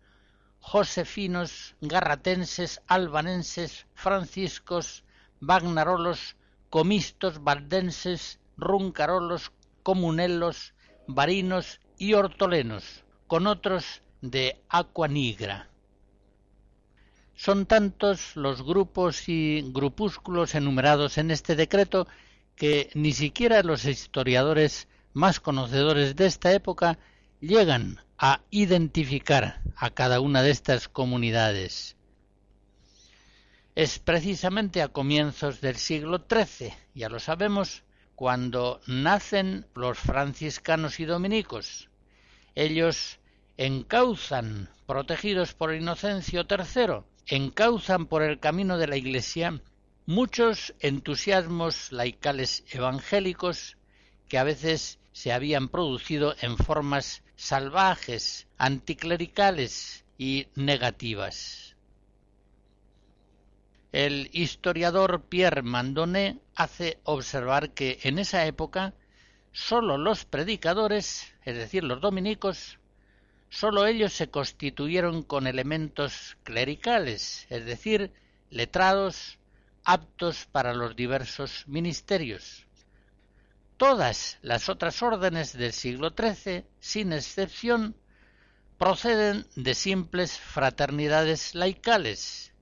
josefinos, 0.59 1.75
garratenses, 1.81 2.81
albanenses, 2.87 3.87
franciscos, 3.95 5.03
bagnarolos, 5.39 6.35
comistos, 6.69 7.43
valdenses, 7.43 8.39
runcarolos, 8.57 9.51
comunelos, 9.81 10.75
varinos 11.07 11.79
y 11.97 12.13
hortolenos, 12.13 13.03
con 13.25 13.47
otros 13.47 14.03
de 14.21 14.61
aqua 14.69 15.07
nigra. 15.07 15.71
Son 17.35 17.65
tantos 17.65 18.35
los 18.35 18.61
grupos 18.61 19.27
y 19.29 19.63
grupúsculos 19.73 20.53
enumerados 20.53 21.17
en 21.17 21.31
este 21.31 21.55
decreto 21.55 22.07
que 22.55 22.91
ni 22.93 23.13
siquiera 23.13 23.63
los 23.63 23.85
historiadores 23.85 24.87
más 25.13 25.39
conocedores 25.39 26.15
de 26.15 26.27
esta 26.27 26.53
época 26.53 26.99
llegan 27.39 27.99
a 28.17 28.41
identificar 28.49 29.61
a 29.75 29.91
cada 29.91 30.19
una 30.21 30.41
de 30.41 30.49
estas 30.49 30.87
comunidades. 30.87 31.95
Es 33.75 33.99
precisamente 33.99 34.81
a 34.81 34.87
comienzos 34.87 35.61
del 35.61 35.75
siglo 35.75 36.25
XIII, 36.27 36.73
ya 36.95 37.09
lo 37.09 37.19
sabemos, 37.19 37.83
cuando 38.15 38.81
nacen 38.87 39.67
los 39.75 39.99
franciscanos 39.99 40.99
y 40.99 41.05
dominicos. 41.05 41.89
Ellos 42.55 43.19
encauzan, 43.57 44.69
protegidos 44.87 45.53
por 45.53 45.75
Inocencio 45.75 46.47
III, 46.49 47.03
encauzan 47.27 48.07
por 48.07 48.23
el 48.23 48.39
camino 48.39 48.79
de 48.79 48.87
la 48.87 48.97
Iglesia 48.97 49.61
muchos 50.07 50.73
entusiasmos 50.79 51.91
laicales 51.91 52.63
evangélicos 52.71 53.77
que 54.27 54.39
a 54.39 54.43
veces 54.43 54.97
se 55.11 55.31
habían 55.31 55.69
producido 55.69 56.35
en 56.41 56.57
formas 56.57 57.21
salvajes, 57.37 58.47
anticlericales 58.57 60.03
y 60.17 60.47
negativas. 60.55 61.75
El 63.93 64.29
historiador 64.33 65.21
Pierre 65.21 65.61
Mandonet 65.61 66.41
hace 66.55 66.99
observar 67.03 67.71
que 67.71 67.99
en 68.03 68.19
esa 68.19 68.45
época 68.45 68.93
sólo 69.53 69.97
los 69.97 70.25
predicadores, 70.25 71.33
es 71.45 71.55
decir, 71.55 71.83
los 71.83 72.01
dominicos, 72.01 72.79
sólo 73.49 73.85
ellos 73.85 74.13
se 74.13 74.29
constituyeron 74.29 75.23
con 75.23 75.47
elementos 75.47 76.37
clericales, 76.43 77.47
es 77.49 77.65
decir, 77.65 78.11
letrados, 78.49 79.37
aptos 79.83 80.47
para 80.51 80.73
los 80.73 80.95
diversos 80.95 81.63
ministerios. 81.67 82.66
Todas 83.77 84.39
las 84.41 84.69
otras 84.69 85.03
órdenes 85.03 85.53
del 85.53 85.71
siglo 85.71 86.09
XIII, 86.09 86.65
sin 86.79 87.13
excepción, 87.13 87.95
proceden 88.79 89.45
de 89.55 89.75
simples 89.75 90.39
fraternidades 90.39 91.53
laicales, 91.53 92.53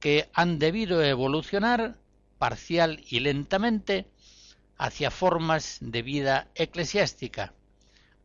que 0.00 0.28
han 0.32 0.58
debido 0.58 1.04
evolucionar, 1.04 1.98
parcial 2.38 3.00
y 3.08 3.20
lentamente, 3.20 4.10
hacia 4.76 5.12
formas 5.12 5.78
de 5.80 6.02
vida 6.02 6.48
eclesiástica, 6.56 7.54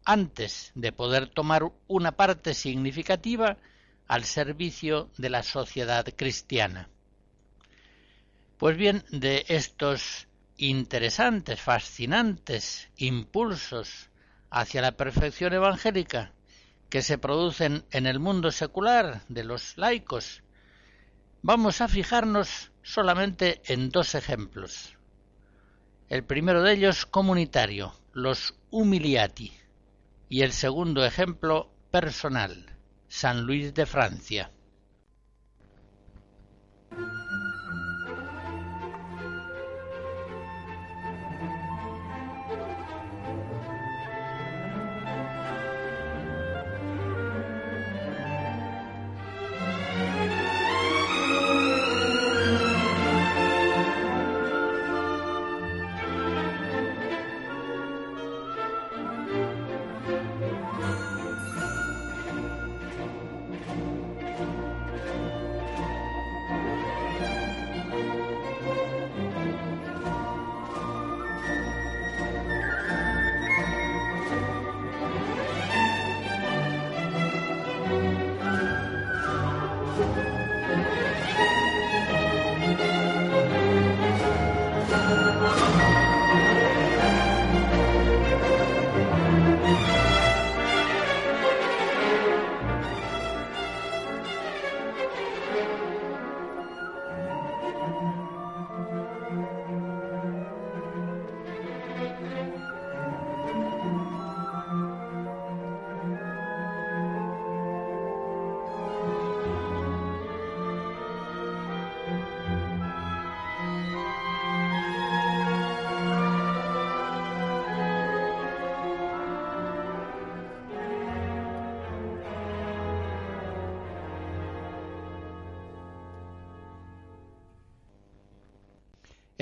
antes 0.04 0.72
de 0.74 0.92
poder 0.92 1.28
tomar 1.28 1.72
una 1.88 2.14
parte 2.14 2.56
significativa 2.56 3.58
al 4.08 4.24
servicio 4.24 5.12
de 5.18 5.30
la 5.30 5.44
sociedad 5.44 6.06
cristiana. 6.16 6.90
Pues 8.58 8.78
bien, 8.78 9.04
de 9.12 9.46
estos 9.48 10.28
interesantes, 10.58 11.62
fascinantes 11.62 12.89
impulsos 12.98 14.10
hacia 14.50 14.82
la 14.82 14.94
perfección 14.94 15.54
evangélica 15.54 16.32
que 16.89 17.02
se 17.02 17.18
producen 17.18 17.84
en 17.91 18.06
el 18.06 18.20
mundo 18.20 18.52
secular 18.52 19.24
de 19.28 19.44
los 19.44 19.78
laicos, 19.78 20.44
vamos 21.41 21.82
a 21.82 21.88
fijarnos 21.88 22.72
solamente 22.84 23.62
en 23.65 23.89
dos 23.89 24.15
ejemplos. 24.15 24.98
El 26.08 26.24
primero 26.24 26.62
de 26.62 26.74
ellos 26.74 27.06
comunitario, 27.06 27.94
los 28.13 28.56
humiliati, 28.70 29.52
y 30.30 30.41
el 30.44 30.54
segundo 30.54 31.06
ejemplo 31.06 31.72
personal, 31.91 32.78
San 33.08 33.41
Luis 33.41 33.74
de 33.74 33.86
Francia. 33.86 34.52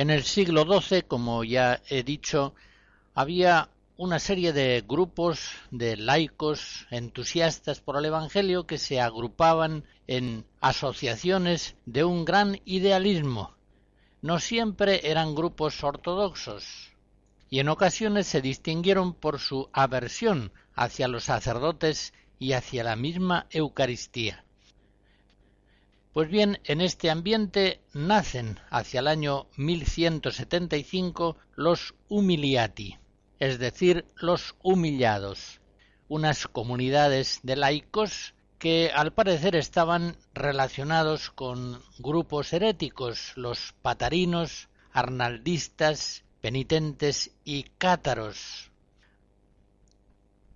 En 0.03 0.09
el 0.09 0.25
siglo 0.25 0.65
XII, 0.65 1.03
como 1.03 1.45
ya 1.45 1.81
he 1.87 2.03
dicho, 2.03 2.55
había 3.15 3.69
una 3.95 4.19
serie 4.19 4.51
de 4.51 4.83
grupos 4.85 5.51
de 5.71 5.95
laicos 5.95 6.85
entusiastas 6.91 7.79
por 7.79 7.95
el 7.95 8.03
Evangelio 8.03 8.67
que 8.67 8.77
se 8.77 8.99
agrupaban 8.99 9.85
en 10.07 10.45
asociaciones 10.59 11.77
de 11.85 12.03
un 12.03 12.25
gran 12.25 12.59
idealismo. 12.65 13.55
No 14.21 14.39
siempre 14.39 15.09
eran 15.09 15.35
grupos 15.35 15.81
ortodoxos 15.85 16.91
y 17.49 17.61
en 17.61 17.69
ocasiones 17.69 18.27
se 18.27 18.41
distinguieron 18.41 19.13
por 19.13 19.39
su 19.39 19.69
aversión 19.71 20.51
hacia 20.75 21.07
los 21.07 21.23
sacerdotes 21.23 22.13
y 22.39 22.51
hacia 22.51 22.83
la 22.83 22.97
misma 22.97 23.47
Eucaristía. 23.51 24.43
Pues 26.13 26.29
bien, 26.29 26.59
en 26.65 26.79
este 26.79 27.09
ambiente 27.09 27.81
nacen 27.91 28.59
hacia 28.69 28.99
el 28.99 29.07
año 29.07 29.47
1175 29.57 31.37
los 31.55 31.95
humiliati, 32.07 32.99
es 33.39 33.57
decir, 33.57 34.05
los 34.17 34.55
humillados, 34.61 35.59
unas 36.07 36.47
comunidades 36.47 37.39
de 37.41 37.55
laicos 37.55 38.35
que 38.59 38.91
al 38.93 39.11
parecer 39.11 39.55
estaban 39.55 40.15
relacionados 40.35 41.31
con 41.31 41.81
grupos 41.97 42.53
heréticos, 42.53 43.33
los 43.35 43.73
patarinos, 43.81 44.69
arnaldistas, 44.91 46.25
penitentes 46.41 47.31
y 47.43 47.63
cátaros, 47.79 48.69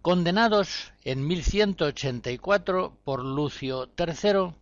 condenados 0.04 0.94
en 1.04 1.26
1184 1.26 2.96
por 3.04 3.26
Lucio 3.26 3.90
III, 3.98 4.54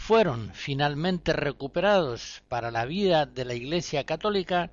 fueron 0.00 0.50
finalmente 0.54 1.34
recuperados 1.34 2.42
para 2.48 2.70
la 2.70 2.86
vida 2.86 3.26
de 3.26 3.44
la 3.44 3.54
Iglesia 3.54 4.04
católica 4.04 4.72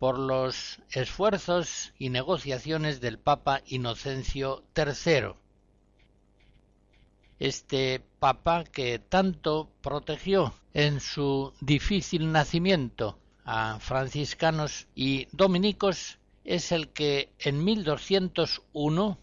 por 0.00 0.18
los 0.18 0.80
esfuerzos 0.90 1.94
y 1.98 2.10
negociaciones 2.10 3.00
del 3.00 3.18
Papa 3.18 3.62
Inocencio 3.68 4.64
III. 4.76 5.34
Este 7.38 8.04
Papa 8.18 8.64
que 8.64 8.98
tanto 8.98 9.70
protegió 9.82 10.52
en 10.74 11.00
su 11.00 11.54
difícil 11.60 12.32
nacimiento 12.32 13.20
a 13.44 13.78
franciscanos 13.78 14.88
y 14.96 15.28
dominicos 15.30 16.18
es 16.44 16.72
el 16.72 16.88
que 16.88 17.30
en 17.38 17.64
1201 17.64 19.18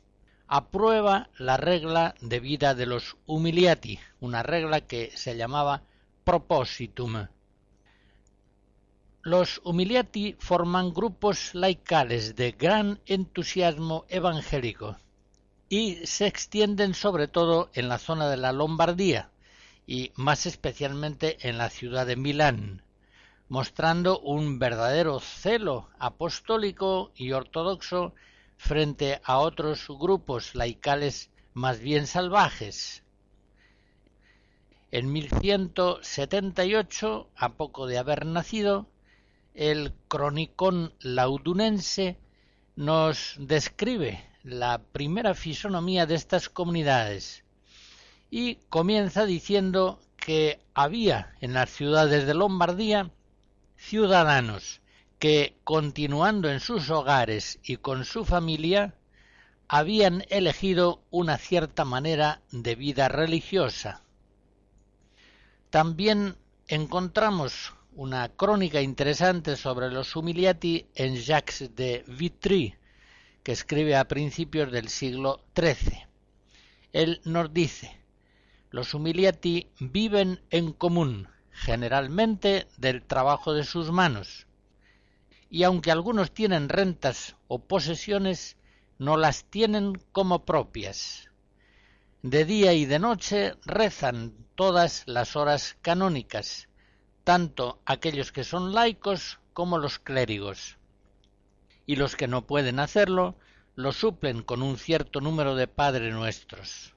aprueba 0.48 1.30
la 1.38 1.58
regla 1.58 2.16
de 2.22 2.40
vida 2.40 2.76
de 2.76 2.86
los 2.86 3.18
humiliati, 3.26 4.00
una 4.20 4.44
regla 4.44 4.82
que 4.82 5.12
se 5.16 5.36
llamaba 5.36 5.84
propositum. 6.24 7.28
Los 9.22 9.62
humiliati 9.64 10.36
forman 10.38 10.94
grupos 10.94 11.56
laicales 11.56 12.36
de 12.36 12.52
gran 12.52 13.00
entusiasmo 13.06 14.06
evangélico 14.10 14.98
y 15.70 16.06
se 16.06 16.28
extienden 16.28 16.94
sobre 16.94 17.28
todo 17.28 17.70
en 17.74 17.88
la 17.88 17.98
zona 17.98 18.28
de 18.30 18.38
la 18.38 18.52
Lombardía 18.52 19.32
y 19.88 20.12
más 20.16 20.46
especialmente 20.46 21.50
en 21.50 21.58
la 21.58 21.70
ciudad 21.70 22.06
de 22.06 22.16
Milán, 22.16 22.84
mostrando 23.50 24.20
un 24.20 24.60
verdadero 24.60 25.20
celo 25.20 25.90
apostólico 26.00 27.12
y 27.16 27.32
ortodoxo 27.32 28.14
frente 28.58 29.22
a 29.24 29.40
otros 29.40 29.88
grupos 29.88 30.56
laicales 30.56 31.30
más 31.54 31.80
bien 31.80 32.08
salvajes. 32.08 33.04
En 34.92 35.12
1178, 35.12 37.30
a 37.36 37.54
poco 37.54 37.88
de 37.88 37.98
haber 37.98 38.26
nacido, 38.26 38.88
el 39.54 39.94
cronicón 40.08 40.94
laudunense 41.00 42.18
nos 42.76 43.36
describe 43.40 44.24
la 44.44 44.82
primera 44.92 45.34
fisonomía 45.34 46.06
de 46.06 46.16
estas 46.16 46.50
comunidades 46.50 47.44
y 48.30 48.56
comienza 48.70 49.26
diciendo 49.26 50.00
que 50.18 50.60
había 50.74 51.36
en 51.42 51.54
las 51.54 51.70
ciudades 51.70 52.26
de 52.26 52.34
Lombardía 52.34 53.12
ciudadanos 53.78 54.82
que, 55.24 55.56
continuando 55.64 56.52
en 56.52 56.60
sus 56.60 56.90
hogares 56.90 57.58
y 57.64 57.78
con 57.78 58.04
su 58.04 58.26
familia, 58.26 58.94
habían 59.70 60.26
elegido 60.28 61.02
una 61.12 61.38
cierta 61.38 61.86
manera 61.86 62.42
de 62.52 62.76
vida 62.76 63.08
religiosa. 63.08 64.04
También 65.70 66.36
encontramos 66.68 67.74
una 67.94 68.28
crónica 68.28 68.82
interesante 68.82 69.56
sobre 69.56 69.90
los 69.92 70.14
humiliati 70.18 70.88
en 70.94 71.16
Jacques 71.16 71.74
de 71.74 72.04
Vitry, 72.06 72.76
que 73.44 73.54
escribe 73.54 73.96
a 73.96 74.10
principios 74.10 74.74
del 74.74 74.90
siglo 74.90 75.40
XIII. 75.56 76.06
Él 76.92 77.22
nos 77.24 77.54
dice, 77.54 77.98
los 78.72 78.94
humiliati 78.94 79.70
viven 79.80 80.42
en 80.50 80.74
común, 80.74 81.30
generalmente 81.50 82.68
del 82.76 83.04
trabajo 83.04 83.54
de 83.54 83.64
sus 83.64 83.90
manos, 83.90 84.48
y 85.54 85.66
aunque 85.66 85.92
algunos 85.92 86.34
tienen 86.34 86.68
rentas 86.68 87.36
o 87.48 87.60
posesiones, 87.60 88.58
no 88.98 89.18
las 89.18 89.46
tienen 89.46 90.02
como 90.12 90.46
propias. 90.46 91.30
De 92.24 92.44
día 92.44 92.74
y 92.74 92.86
de 92.86 92.98
noche 92.98 93.54
rezan 93.64 94.34
todas 94.56 95.04
las 95.06 95.36
horas 95.36 95.78
canónicas, 95.84 96.70
tanto 97.24 97.80
aquellos 97.86 98.32
que 98.32 98.44
son 98.44 98.74
laicos 98.74 99.38
como 99.54 99.78
los 99.78 100.00
clérigos. 100.00 100.80
Y 101.86 101.98
los 101.98 102.16
que 102.16 102.28
no 102.28 102.48
pueden 102.48 102.80
hacerlo, 102.80 103.36
lo 103.76 103.92
suplen 103.92 104.42
con 104.42 104.64
un 104.64 104.80
cierto 104.80 105.22
número 105.22 105.54
de 105.54 105.68
Padre 105.68 106.10
Nuestros. 106.10 106.96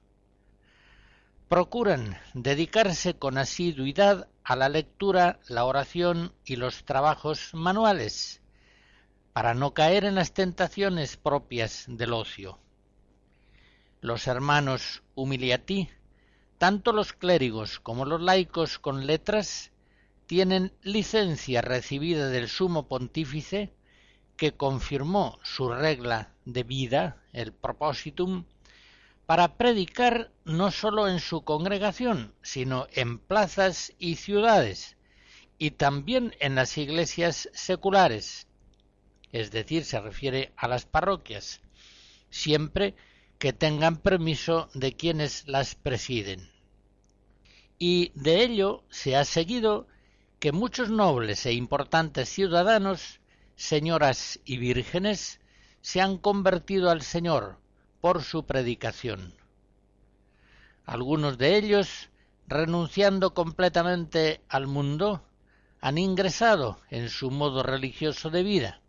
Procuran 1.47 2.17
dedicarse 2.33 3.19
con 3.19 3.37
asiduidad 3.37 4.27
a 4.43 4.55
la 4.55 4.67
lectura, 4.67 5.39
la 5.47 5.63
oración 5.65 6.33
y 6.43 6.55
los 6.55 6.85
trabajos 6.85 7.53
manuales, 7.53 8.41
para 9.37 9.53
no 9.53 9.75
caer 9.75 10.03
en 10.03 10.15
las 10.15 10.33
tentaciones 10.33 11.15
propias 11.15 11.85
del 11.87 12.13
ocio. 12.13 12.57
Los 14.01 14.25
hermanos 14.25 15.03
humiliati, 15.13 15.91
tanto 16.57 16.91
los 16.91 17.13
clérigos 17.13 17.79
como 17.79 18.03
los 18.05 18.19
laicos 18.19 18.79
con 18.79 19.05
letras, 19.05 19.71
tienen 20.25 20.73
licencia 20.81 21.61
recibida 21.61 22.29
del 22.29 22.49
sumo 22.49 22.87
pontífice 22.87 23.75
que 24.37 24.53
confirmó 24.53 25.37
su 25.43 25.69
regla 25.69 26.33
de 26.45 26.63
vida, 26.63 27.21
el 27.31 27.53
propositum, 27.53 28.45
para 29.27 29.55
predicar 29.55 30.31
no 30.45 30.71
sólo 30.71 31.07
en 31.07 31.19
su 31.19 31.43
congregación, 31.43 32.33
sino 32.41 32.87
en 32.91 33.19
plazas 33.19 33.93
y 33.99 34.15
ciudades, 34.15 34.97
y 35.59 35.69
también 35.69 36.33
en 36.39 36.55
las 36.55 36.75
iglesias 36.79 37.51
seculares, 37.53 38.46
es 39.31 39.51
decir, 39.51 39.83
se 39.83 39.99
refiere 39.99 40.53
a 40.55 40.67
las 40.67 40.85
parroquias, 40.85 41.61
siempre 42.29 42.95
que 43.39 43.53
tengan 43.53 43.97
permiso 43.97 44.69
de 44.73 44.93
quienes 44.93 45.47
las 45.47 45.75
presiden. 45.75 46.49
Y 47.77 48.11
de 48.15 48.43
ello 48.43 48.83
se 48.89 49.15
ha 49.15 49.25
seguido 49.25 49.87
que 50.39 50.51
muchos 50.51 50.89
nobles 50.89 51.45
e 51.45 51.53
importantes 51.53 52.29
ciudadanos, 52.29 53.19
señoras 53.55 54.39
y 54.45 54.57
vírgenes, 54.57 55.39
se 55.81 56.01
han 56.01 56.17
convertido 56.17 56.89
al 56.89 57.01
Señor 57.01 57.59
por 58.01 58.23
su 58.23 58.45
predicación. 58.45 59.33
Algunos 60.85 61.37
de 61.37 61.57
ellos, 61.57 62.09
renunciando 62.47 63.33
completamente 63.33 64.41
al 64.49 64.67
mundo, 64.67 65.23
han 65.79 65.97
ingresado 65.97 66.79
en 66.89 67.09
su 67.09 67.29
modo 67.29 67.61
religioso 67.61 68.29
de 68.29 68.43
vida, 68.43 68.81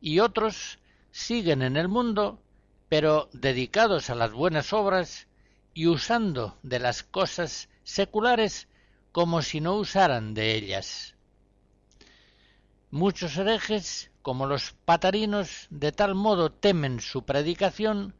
y 0.00 0.20
otros 0.20 0.78
siguen 1.10 1.62
en 1.62 1.76
el 1.76 1.88
mundo, 1.88 2.40
pero 2.88 3.28
dedicados 3.32 4.10
a 4.10 4.14
las 4.14 4.32
buenas 4.32 4.72
obras 4.72 5.28
y 5.74 5.86
usando 5.86 6.58
de 6.62 6.78
las 6.78 7.02
cosas 7.02 7.68
seculares 7.82 8.68
como 9.12 9.42
si 9.42 9.60
no 9.60 9.74
usaran 9.74 10.34
de 10.34 10.54
ellas. 10.54 11.14
Muchos 12.90 13.36
herejes, 13.36 14.10
como 14.22 14.46
los 14.46 14.72
patarinos, 14.84 15.66
de 15.70 15.92
tal 15.92 16.14
modo 16.14 16.50
temen 16.50 17.00
su 17.00 17.24
predicación, 17.24 18.14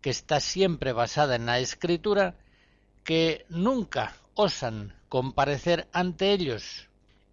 que 0.00 0.10
está 0.10 0.40
siempre 0.40 0.92
basada 0.92 1.36
en 1.36 1.46
la 1.46 1.58
escritura, 1.58 2.36
que 3.04 3.46
nunca 3.48 4.14
osan 4.34 4.94
comparecer 5.08 5.88
ante 5.92 6.32
ellos, 6.32 6.88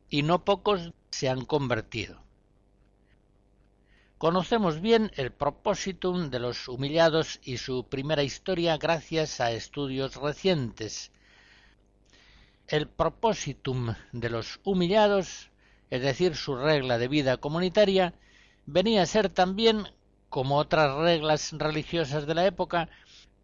y 0.09 0.23
no 0.23 0.45
pocos 0.45 0.93
se 1.09 1.29
han 1.29 1.45
convertido. 1.45 2.26
Conocemos 4.17 4.81
bien 4.81 5.11
el 5.15 5.31
propósitum 5.31 6.29
de 6.29 6.39
los 6.39 6.67
humillados 6.67 7.39
y 7.43 7.57
su 7.57 7.85
primera 7.87 8.23
historia 8.23 8.77
gracias 8.77 9.39
a 9.39 9.51
estudios 9.51 10.15
recientes, 10.15 11.11
el 12.67 12.87
propósitum 12.87 13.93
de 14.11 14.29
los 14.29 14.59
humillados 14.63 15.51
es 15.89 16.01
decir, 16.01 16.35
su 16.35 16.55
regla 16.55 16.97
de 16.97 17.07
vida 17.07 17.37
comunitaria, 17.37 18.13
venía 18.65 19.03
a 19.03 19.05
ser 19.05 19.29
también, 19.29 19.87
como 20.29 20.57
otras 20.57 20.95
reglas 20.95 21.53
religiosas 21.53 22.27
de 22.27 22.35
la 22.35 22.45
época, 22.45 22.89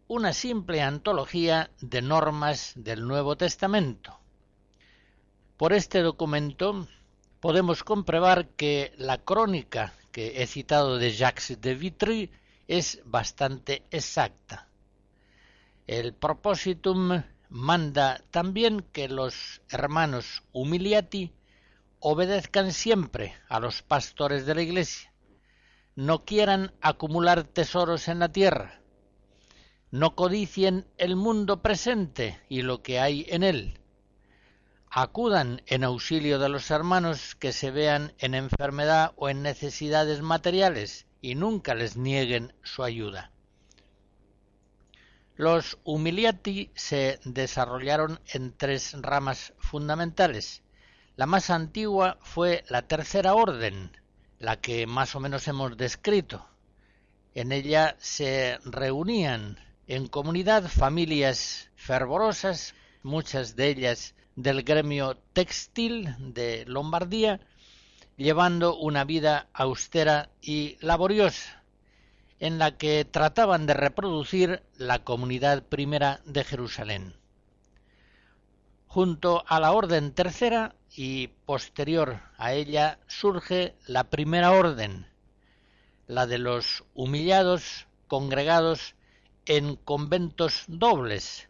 una 0.06 0.32
simple 0.34 0.82
antología 0.82 1.70
de 1.80 2.02
normas 2.02 2.72
del 2.76 3.06
Nuevo 3.06 3.36
Testamento. 3.36 4.18
Por 5.56 5.72
este 5.72 6.02
documento 6.02 6.86
podemos 7.40 7.82
comprobar 7.82 8.48
que 8.48 8.92
la 8.98 9.18
crónica 9.18 9.94
que 10.14 10.40
he 10.40 10.46
citado 10.46 10.96
de 10.96 11.10
Jacques 11.10 11.60
de 11.60 11.74
Vitry 11.74 12.30
es 12.68 13.00
bastante 13.04 13.82
exacta. 13.90 14.68
El 15.88 16.14
propositum 16.14 17.24
manda 17.48 18.22
también 18.30 18.86
que 18.92 19.08
los 19.08 19.60
hermanos 19.68 20.44
humiliati 20.52 21.32
obedezcan 21.98 22.70
siempre 22.72 23.34
a 23.48 23.58
los 23.58 23.82
pastores 23.82 24.46
de 24.46 24.54
la 24.54 24.62
Iglesia, 24.62 25.12
no 25.96 26.24
quieran 26.24 26.72
acumular 26.80 27.42
tesoros 27.42 28.06
en 28.06 28.20
la 28.20 28.28
tierra, 28.28 28.80
no 29.90 30.14
codicien 30.14 30.86
el 30.96 31.16
mundo 31.16 31.60
presente 31.60 32.40
y 32.48 32.62
lo 32.62 32.84
que 32.84 33.00
hay 33.00 33.26
en 33.30 33.42
él, 33.42 33.80
acudan 34.96 35.60
en 35.66 35.82
auxilio 35.82 36.38
de 36.38 36.48
los 36.48 36.70
hermanos 36.70 37.34
que 37.34 37.52
se 37.52 37.72
vean 37.72 38.12
en 38.18 38.32
enfermedad 38.32 39.12
o 39.16 39.28
en 39.28 39.42
necesidades 39.42 40.22
materiales 40.22 41.06
y 41.20 41.34
nunca 41.34 41.74
les 41.74 41.96
nieguen 41.96 42.54
su 42.62 42.84
ayuda. 42.84 43.32
Los 45.34 45.78
humiliati 45.82 46.70
se 46.76 47.18
desarrollaron 47.24 48.20
en 48.32 48.56
tres 48.56 48.94
ramas 49.00 49.52
fundamentales. 49.58 50.62
La 51.16 51.26
más 51.26 51.50
antigua 51.50 52.18
fue 52.20 52.62
la 52.68 52.82
tercera 52.82 53.34
orden, 53.34 53.90
la 54.38 54.60
que 54.60 54.86
más 54.86 55.16
o 55.16 55.20
menos 55.20 55.48
hemos 55.48 55.76
descrito. 55.76 56.48
En 57.34 57.50
ella 57.50 57.96
se 57.98 58.60
reunían 58.64 59.58
en 59.88 60.06
comunidad 60.06 60.68
familias 60.68 61.72
fervorosas, 61.74 62.76
muchas 63.02 63.56
de 63.56 63.68
ellas 63.70 64.14
del 64.36 64.62
gremio 64.62 65.16
textil 65.32 66.14
de 66.18 66.64
Lombardía, 66.66 67.40
llevando 68.16 68.76
una 68.76 69.04
vida 69.04 69.48
austera 69.52 70.30
y 70.40 70.76
laboriosa 70.80 71.64
en 72.40 72.58
la 72.58 72.76
que 72.76 73.04
trataban 73.04 73.66
de 73.66 73.74
reproducir 73.74 74.62
la 74.76 74.98
comunidad 75.04 75.62
primera 75.62 76.20
de 76.24 76.44
Jerusalén. 76.44 77.16
Junto 78.86 79.44
a 79.48 79.60
la 79.60 79.72
orden 79.72 80.12
tercera 80.12 80.74
y 80.94 81.28
posterior 81.28 82.20
a 82.36 82.52
ella 82.52 82.98
surge 83.06 83.74
la 83.86 84.04
primera 84.04 84.52
orden, 84.52 85.06
la 86.06 86.26
de 86.26 86.38
los 86.38 86.84
humillados 86.94 87.86
congregados 88.08 88.94
en 89.46 89.76
conventos 89.76 90.64
dobles, 90.68 91.48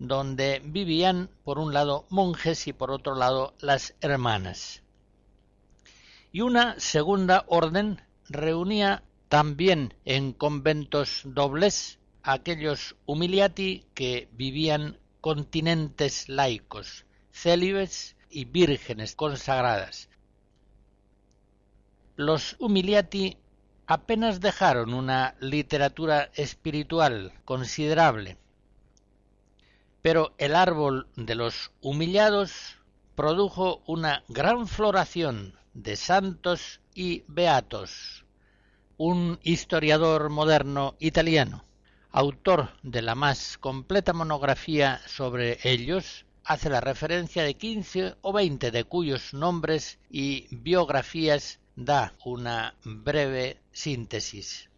donde 0.00 0.62
vivían 0.64 1.28
por 1.44 1.58
un 1.58 1.74
lado 1.74 2.06
monjes 2.08 2.66
y 2.66 2.72
por 2.72 2.90
otro 2.90 3.14
lado 3.14 3.54
las 3.60 3.94
hermanas. 4.00 4.82
Y 6.32 6.40
una 6.40 6.80
segunda 6.80 7.44
orden 7.46 8.00
reunía 8.28 9.04
también 9.28 9.94
en 10.04 10.32
conventos 10.32 11.22
dobles 11.24 11.98
aquellos 12.22 12.96
humiliati 13.04 13.84
que 13.94 14.28
vivían 14.32 14.98
continentes 15.20 16.28
laicos, 16.28 17.04
célibes 17.30 18.16
y 18.30 18.46
vírgenes 18.46 19.14
consagradas. 19.14 20.08
Los 22.16 22.56
humiliati 22.58 23.36
apenas 23.86 24.40
dejaron 24.40 24.94
una 24.94 25.34
literatura 25.40 26.30
espiritual 26.34 27.34
considerable, 27.44 28.38
pero 30.02 30.34
el 30.38 30.54
árbol 30.54 31.08
de 31.16 31.34
los 31.34 31.72
humillados 31.80 32.76
produjo 33.14 33.82
una 33.86 34.24
gran 34.28 34.66
floración 34.66 35.54
de 35.74 35.96
santos 35.96 36.80
y 36.94 37.24
beatos 37.28 38.24
un 39.02 39.40
historiador 39.42 40.28
moderno 40.28 40.94
italiano, 40.98 41.64
autor 42.10 42.68
de 42.82 43.00
la 43.00 43.14
más 43.14 43.56
completa 43.56 44.12
monografía 44.12 45.00
sobre 45.06 45.58
ellos, 45.62 46.26
hace 46.44 46.68
la 46.68 46.82
referencia 46.82 47.42
de 47.42 47.54
quince 47.54 48.16
o 48.20 48.34
veinte 48.34 48.70
de 48.70 48.84
cuyos 48.84 49.32
nombres 49.32 49.98
y 50.10 50.54
biografías 50.54 51.60
da 51.76 52.12
una 52.26 52.74
breve 52.84 53.62
síntesis. 53.72 54.68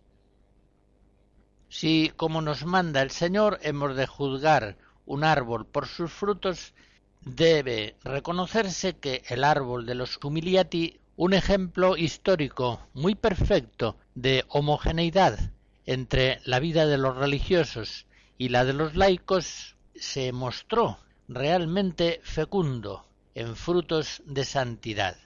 Si, 1.68 2.12
como 2.14 2.42
nos 2.42 2.64
manda 2.64 3.02
el 3.02 3.10
Señor, 3.10 3.58
hemos 3.62 3.96
de 3.96 4.06
juzgar 4.06 4.78
un 5.06 5.24
árbol 5.24 5.66
por 5.66 5.86
sus 5.86 6.12
frutos, 6.12 6.74
debe 7.20 7.96
reconocerse 8.04 8.94
que 8.94 9.22
el 9.28 9.44
árbol 9.44 9.86
de 9.86 9.94
los 9.94 10.18
humiliati 10.22 10.98
un 11.16 11.34
ejemplo 11.34 11.96
histórico 11.96 12.80
muy 12.94 13.14
perfecto 13.14 13.96
de 14.14 14.44
homogeneidad 14.48 15.38
entre 15.86 16.40
la 16.44 16.58
vida 16.58 16.86
de 16.86 16.98
los 16.98 17.16
religiosos 17.16 18.06
y 18.38 18.48
la 18.48 18.64
de 18.64 18.72
los 18.72 18.96
laicos 18.96 19.76
se 19.94 20.32
mostró 20.32 20.98
realmente 21.28 22.20
fecundo 22.24 23.06
en 23.34 23.56
frutos 23.56 24.22
de 24.26 24.44
santidad. 24.44 25.16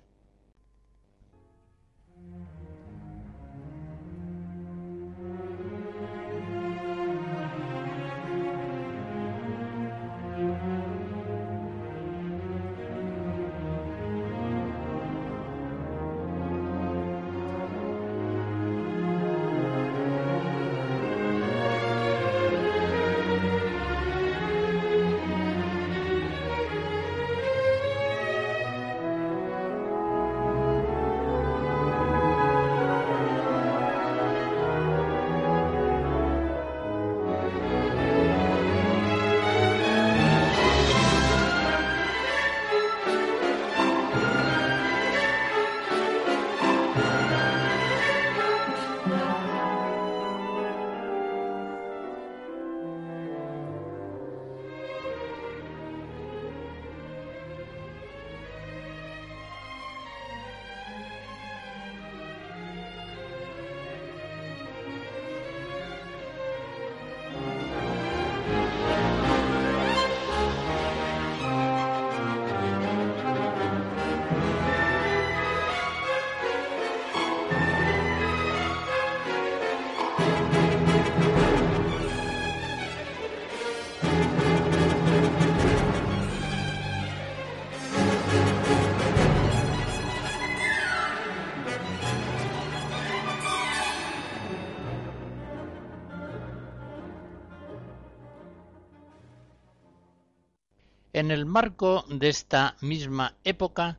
En 101.16 101.30
el 101.30 101.46
marco 101.46 102.04
de 102.10 102.28
esta 102.28 102.76
misma 102.82 103.36
época 103.42 103.98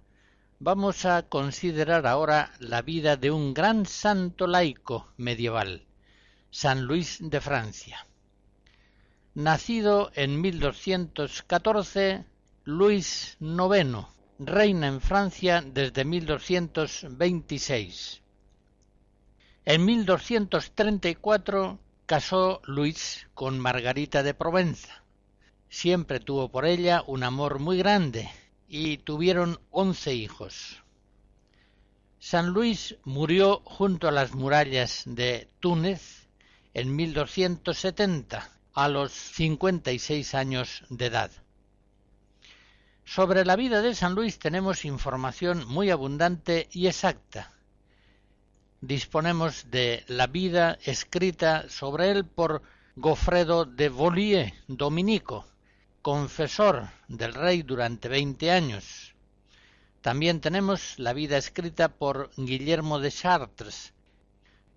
vamos 0.60 1.04
a 1.04 1.24
considerar 1.24 2.06
ahora 2.06 2.52
la 2.60 2.84
vida 2.84 3.18
de 3.18 3.32
un 3.32 3.56
gran 3.56 3.88
santo 3.88 4.46
laico 4.46 5.12
medieval, 5.18 5.88
San 6.52 6.84
Luis 6.84 7.18
de 7.20 7.42
Francia. 7.42 8.06
Nacido 9.34 10.12
en 10.14 10.40
1214, 10.40 12.24
Luis 12.66 13.36
IX 13.40 14.06
reina 14.38 14.86
en 14.86 15.02
Francia 15.02 15.64
desde 15.66 16.06
1226. 16.06 18.22
En 19.66 19.86
1234 19.86 21.80
casó 22.06 22.62
Luis 22.66 23.28
con 23.34 23.60
Margarita 23.60 24.22
de 24.22 24.36
Provenza. 24.36 25.07
Siempre 25.70 26.20
tuvo 26.20 26.50
por 26.50 26.66
ella 26.66 27.04
un 27.08 27.24
amor 27.24 27.60
muy 27.60 27.78
grande 27.78 28.30
y 28.68 28.98
tuvieron 28.98 29.60
once 29.72 30.14
hijos. 30.14 30.84
San 32.20 32.50
Luis 32.50 32.96
murió 33.04 33.62
junto 33.64 34.08
a 34.08 34.12
las 34.12 34.34
murallas 34.34 35.04
de 35.06 35.50
Túnez 35.60 36.28
en 36.74 36.96
1270 36.96 38.50
a 38.74 38.88
los 38.90 39.12
56 39.12 40.36
años 40.36 40.84
de 40.90 41.06
edad. 41.06 41.32
Sobre 43.06 43.46
la 43.46 43.56
vida 43.56 43.82
de 43.82 43.96
San 43.96 44.16
Luis 44.16 44.38
tenemos 44.38 44.84
información 44.84 45.66
muy 45.68 45.90
abundante 45.90 46.68
y 46.72 46.88
exacta. 46.88 47.54
Disponemos 48.82 49.72
de 49.72 50.04
la 50.08 50.28
vida 50.28 50.78
escrita 50.84 51.70
sobre 51.70 52.12
él 52.12 52.26
por 52.26 52.62
Gofredo 52.96 53.66
de 53.66 53.90
Volier, 53.90 54.54
dominico, 54.68 55.46
confesor 56.08 56.88
del 57.10 57.34
rey 57.34 57.64
durante 57.64 58.08
veinte 58.08 58.50
años. 58.50 59.14
También 60.00 60.40
tenemos 60.40 60.98
la 61.00 61.12
vida 61.12 61.36
escrita 61.36 61.90
por 61.90 62.32
Guillermo 62.38 63.00
de 63.00 63.12
Chartres. 63.12 63.94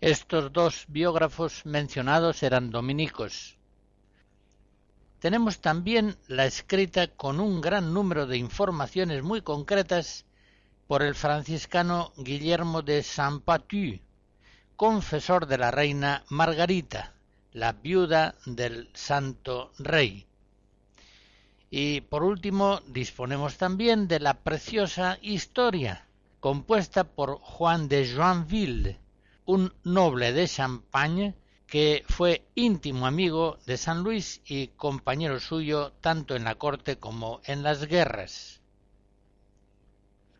Estos 0.00 0.52
dos 0.52 0.86
biógrafos 0.88 1.64
mencionados 1.66 2.42
eran 2.42 2.72
dominicos. 2.72 3.56
Tenemos 5.20 5.60
también 5.60 6.16
la 6.26 6.46
escrita 6.46 7.06
con 7.06 7.38
un 7.38 7.60
gran 7.60 7.94
número 7.94 8.26
de 8.26 8.36
informaciones 8.36 9.22
muy 9.22 9.40
concretas 9.40 10.24
por 10.88 11.00
el 11.00 11.14
franciscano 11.14 12.12
Guillermo 12.16 12.82
de 12.82 13.04
Saint-Patu, 13.04 14.00
confesor 14.74 15.46
de 15.46 15.58
la 15.58 15.70
reina 15.70 16.24
Margarita, 16.28 17.14
la 17.52 17.70
viuda 17.74 18.34
del 18.46 18.90
santo 18.94 19.70
rey. 19.78 20.26
Y 21.70 22.00
por 22.00 22.24
último 22.24 22.80
disponemos 22.88 23.56
también 23.56 24.08
de 24.08 24.18
la 24.18 24.34
preciosa 24.34 25.18
historia 25.22 26.04
compuesta 26.40 27.04
por 27.04 27.38
Juan 27.38 27.88
de 27.88 28.12
Joinville, 28.12 28.98
un 29.44 29.72
noble 29.84 30.32
de 30.32 30.48
Champagne 30.48 31.34
que 31.66 32.04
fue 32.08 32.44
íntimo 32.56 33.06
amigo 33.06 33.58
de 33.66 33.76
San 33.76 34.02
Luis 34.02 34.42
y 34.44 34.68
compañero 34.68 35.38
suyo 35.38 35.92
tanto 36.00 36.34
en 36.34 36.42
la 36.42 36.56
corte 36.56 36.98
como 36.98 37.40
en 37.44 37.62
las 37.62 37.86
guerras. 37.86 38.60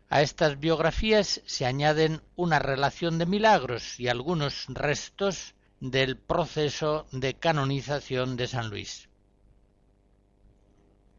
A 0.09 0.21
estas 0.21 0.59
biografías 0.59 1.41
se 1.45 1.65
añaden 1.65 2.21
una 2.35 2.59
relación 2.59 3.17
de 3.17 3.25
milagros 3.25 3.97
y 3.97 4.09
algunos 4.09 4.65
restos 4.67 5.55
del 5.79 6.17
proceso 6.17 7.07
de 7.13 7.35
canonización 7.35 8.35
de 8.35 8.47
San 8.47 8.69
Luis. 8.69 9.07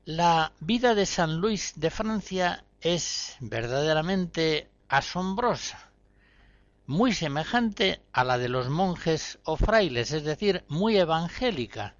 La 0.04 0.52
vida 0.60 0.94
de 0.94 1.06
San 1.06 1.40
Luis 1.40 1.74
de 1.76 1.90
Francia 1.90 2.64
es 2.80 3.36
verdaderamente 3.40 4.68
asombrosa 4.88 5.92
muy 6.86 7.12
semejante 7.12 8.00
a 8.12 8.24
la 8.24 8.38
de 8.38 8.48
los 8.48 8.68
monjes 8.68 9.38
o 9.44 9.56
frailes, 9.56 10.12
es 10.12 10.24
decir, 10.24 10.64
muy 10.68 10.96
evangélica, 10.98 11.94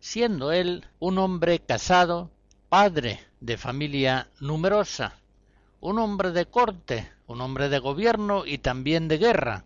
siendo 0.00 0.52
él 0.52 0.84
un 0.98 1.18
hombre 1.18 1.60
casado, 1.60 2.30
padre 2.68 3.20
de 3.40 3.56
familia 3.56 4.28
numerosa, 4.40 5.14
un 5.80 5.98
hombre 5.98 6.32
de 6.32 6.46
corte, 6.46 7.10
un 7.26 7.40
hombre 7.40 7.68
de 7.68 7.78
gobierno 7.78 8.44
y 8.44 8.58
también 8.58 9.08
de 9.08 9.18
guerra. 9.18 9.64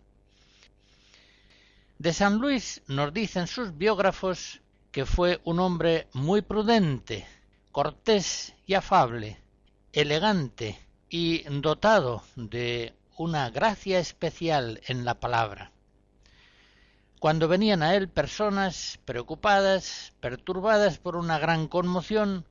De 1.98 2.12
San 2.12 2.38
Luis 2.38 2.82
nos 2.86 3.12
dicen 3.12 3.46
sus 3.46 3.76
biógrafos 3.76 4.60
que 4.92 5.06
fue 5.06 5.40
un 5.44 5.60
hombre 5.60 6.08
muy 6.12 6.42
prudente, 6.42 7.26
cortés 7.72 8.54
y 8.66 8.74
afable, 8.74 9.40
elegante 9.92 10.78
y 11.08 11.42
dotado 11.60 12.22
de 12.34 12.94
una 13.16 13.50
gracia 13.50 13.98
especial 14.00 14.80
en 14.86 15.04
la 15.04 15.20
palabra. 15.20 15.72
Cuando 17.20 17.48
venían 17.48 17.82
a 17.82 17.94
él 17.94 18.08
personas 18.08 18.98
preocupadas, 19.04 20.14
perturbadas 20.20 20.98
por 20.98 21.16
una 21.16 21.38
gran 21.38 21.68
conmoción, 21.68 22.46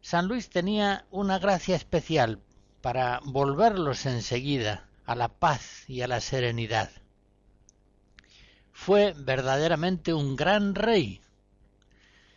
San 0.00 0.26
Luis 0.26 0.50
tenía 0.50 1.06
una 1.10 1.38
gracia 1.38 1.76
especial 1.76 2.40
para 2.82 3.20
volverlos 3.24 4.06
enseguida 4.06 4.88
a 5.06 5.14
la 5.14 5.28
paz 5.28 5.88
y 5.88 6.02
a 6.02 6.08
la 6.08 6.20
serenidad. 6.20 6.90
Fue 8.72 9.14
verdaderamente 9.16 10.12
un 10.12 10.36
gran 10.36 10.74
rey. 10.74 11.20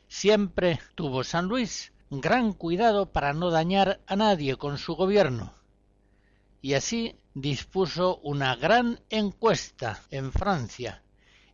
Siempre 0.08 0.80
tuvo 0.96 1.24
San 1.24 1.48
Luis 1.48 1.90
gran 2.12 2.52
cuidado 2.52 3.13
para 3.13 3.32
no 3.32 3.52
dañar 3.52 4.02
a 4.06 4.17
nadie 4.17 4.58
con 4.58 4.78
su 4.78 4.95
gobierno, 4.95 5.54
y 6.62 6.74
así 6.74 7.16
dispuso 7.34 8.18
una 8.18 8.57
gran 8.57 8.99
encuesta 9.09 10.03
en 10.12 10.34
Francia, 10.34 11.03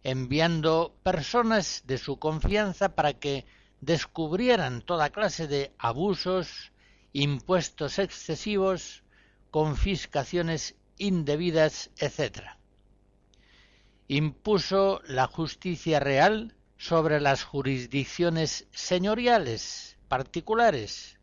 enviando 0.02 0.96
personas 1.04 1.84
de 1.86 2.00
su 2.00 2.18
confianza 2.18 2.96
para 2.96 3.14
que 3.14 3.46
descubrieran 3.82 4.82
toda 4.82 5.12
clase 5.12 5.48
de 5.48 5.74
abusos, 5.78 6.72
impuestos 7.14 8.00
excesivos, 8.00 9.04
confiscaciones 9.52 10.76
indebidas, 10.98 11.92
etc. 11.98 12.58
Impuso 14.08 15.02
la 15.06 15.28
justicia 15.28 16.00
real 16.00 16.56
sobre 16.78 17.22
las 17.22 17.44
jurisdicciones 17.44 18.68
señoriales 18.72 19.87
particulares, 20.08 21.18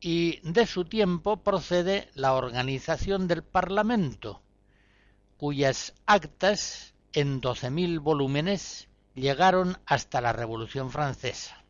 y 0.00 0.40
de 0.42 0.66
su 0.66 0.84
tiempo 0.84 1.42
procede 1.42 2.10
la 2.14 2.34
organización 2.34 3.26
del 3.26 3.42
Parlamento, 3.42 4.42
cuyas 5.36 5.94
actas, 6.06 6.94
en 7.12 7.40
doce 7.40 7.70
mil 7.70 8.00
volúmenes, 8.00 8.88
llegaron 9.14 9.78
hasta 9.86 10.20
la 10.20 10.32
Revolución 10.32 10.90
Francesa. 10.90 11.64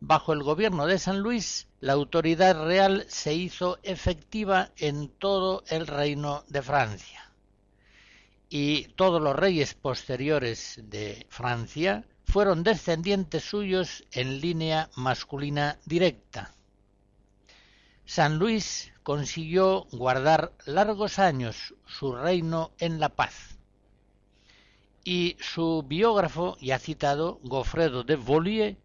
Bajo 0.00 0.32
el 0.32 0.44
gobierno 0.44 0.86
de 0.86 0.98
San 0.98 1.20
Luis, 1.20 1.66
la 1.80 1.94
autoridad 1.94 2.64
real 2.64 3.04
se 3.08 3.34
hizo 3.34 3.78
efectiva 3.82 4.70
en 4.76 5.08
todo 5.08 5.64
el 5.66 5.88
reino 5.88 6.44
de 6.48 6.62
Francia. 6.62 7.32
Y 8.48 8.88
todos 8.94 9.20
los 9.20 9.34
reyes 9.34 9.74
posteriores 9.74 10.80
de 10.84 11.26
Francia 11.30 12.04
fueron 12.28 12.62
descendientes 12.62 13.42
suyos 13.42 14.04
en 14.12 14.42
línea 14.42 14.90
masculina 14.96 15.78
directa. 15.86 16.52
San 18.04 18.38
Luis 18.38 18.92
consiguió 19.02 19.86
guardar 19.92 20.52
largos 20.66 21.18
años 21.18 21.74
su 21.86 22.12
reino 22.14 22.70
en 22.78 23.00
la 23.00 23.08
paz. 23.08 23.58
Y 25.04 25.38
su 25.40 25.82
biógrafo, 25.88 26.58
ya 26.60 26.78
citado, 26.78 27.40
Gofredo 27.44 28.04
de 28.04 28.16
Volier, 28.16 28.76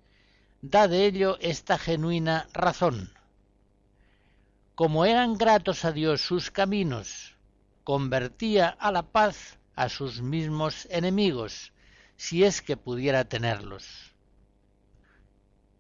da 0.62 0.88
de 0.88 1.06
ello 1.06 1.38
esta 1.42 1.78
genuina 1.78 2.48
razón. 2.54 3.12
Como 4.76 5.04
eran 5.04 5.38
gratos 5.38 5.84
a 5.84 5.92
Dios 5.92 6.22
sus 6.22 6.50
caminos, 6.50 7.36
convertía 7.84 8.70
a 8.70 8.90
la 8.94 9.04
paz 9.04 9.60
a 9.76 9.90
sus 9.90 10.22
mismos 10.22 10.88
enemigos, 10.90 11.73
si 12.18 12.44
es 12.44 12.62
que 12.62 12.78
pudiera 12.78 13.26
tenerlos. 13.26 14.14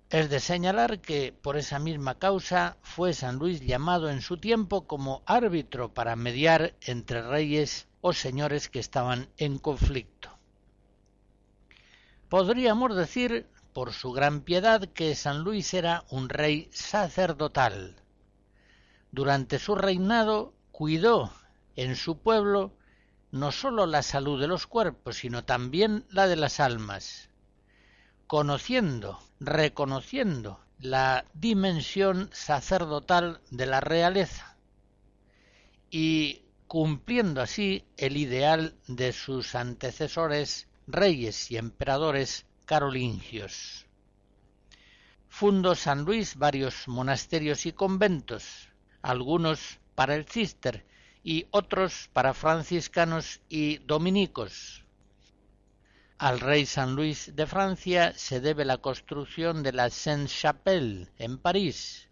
Es 0.10 0.30
de 0.30 0.40
señalar 0.40 1.00
que 1.00 1.34
por 1.34 1.58
esa 1.58 1.80
misma 1.80 2.20
causa 2.20 2.78
fue 2.84 3.14
San 3.14 3.38
Luis 3.38 3.62
llamado 3.62 4.12
en 4.12 4.22
su 4.22 4.38
tiempo 4.38 4.86
como 4.86 5.24
árbitro 5.26 5.94
para 5.94 6.16
mediar 6.16 6.76
entre 6.82 7.24
reyes 7.24 7.88
o 8.02 8.14
señores 8.14 8.70
que 8.70 8.80
estaban 8.80 9.30
en 9.38 9.58
conflicto. 9.58 10.30
Podríamos 12.30 12.96
decir, 12.96 13.48
por 13.74 13.92
su 13.92 14.12
gran 14.12 14.42
piedad, 14.42 14.88
que 14.90 15.16
San 15.16 15.40
Luis 15.40 15.74
era 15.74 16.04
un 16.10 16.30
rey 16.30 16.70
sacerdotal. 16.72 17.96
Durante 19.12 19.58
su 19.58 19.74
reinado 19.74 20.54
cuidó 20.72 21.32
en 21.76 21.96
su 21.96 22.20
pueblo 22.20 22.72
no 23.34 23.52
sólo 23.52 23.88
la 23.88 24.04
salud 24.04 24.40
de 24.40 24.48
los 24.48 24.68
cuerpos, 24.68 25.18
sino 25.18 25.44
también 25.44 26.06
la 26.12 26.28
de 26.28 26.36
las 26.36 26.60
almas, 26.60 27.30
conociendo, 28.28 29.20
reconociendo 29.40 30.60
la 30.78 31.26
dimensión 31.34 32.30
sacerdotal 32.32 33.42
de 33.50 33.66
la 33.66 33.82
realeza 33.82 34.56
y 35.90 36.44
cumpliendo 36.68 37.42
así 37.42 37.84
el 37.98 38.18
ideal 38.18 38.76
de 38.88 39.12
sus 39.12 39.56
antecesores 39.56 40.68
reyes 40.86 41.50
y 41.50 41.58
emperadores 41.58 42.46
carolingios. 42.66 43.88
fundó 45.28 45.74
San 45.74 46.06
Luis 46.06 46.36
varios 46.36 46.88
monasterios 46.88 47.66
y 47.66 47.74
conventos, 47.74 48.70
algunos 49.02 49.80
para 49.96 50.14
el 50.14 50.26
cister 50.26 50.86
y 51.24 51.48
otros 51.52 52.10
para 52.14 52.34
franciscanos 52.34 53.42
y 53.50 53.78
dominicos. 53.80 54.84
Al 56.18 56.40
rey 56.40 56.66
San 56.66 56.96
Luis 56.96 57.36
de 57.36 57.48
Francia 57.48 58.14
se 58.16 58.40
debe 58.40 58.66
la 58.66 58.78
construcción 58.78 59.64
de 59.64 59.74
la 59.74 59.90
Sainte-Chapelle 59.90 61.10
en 61.18 61.38
París, 61.38 62.10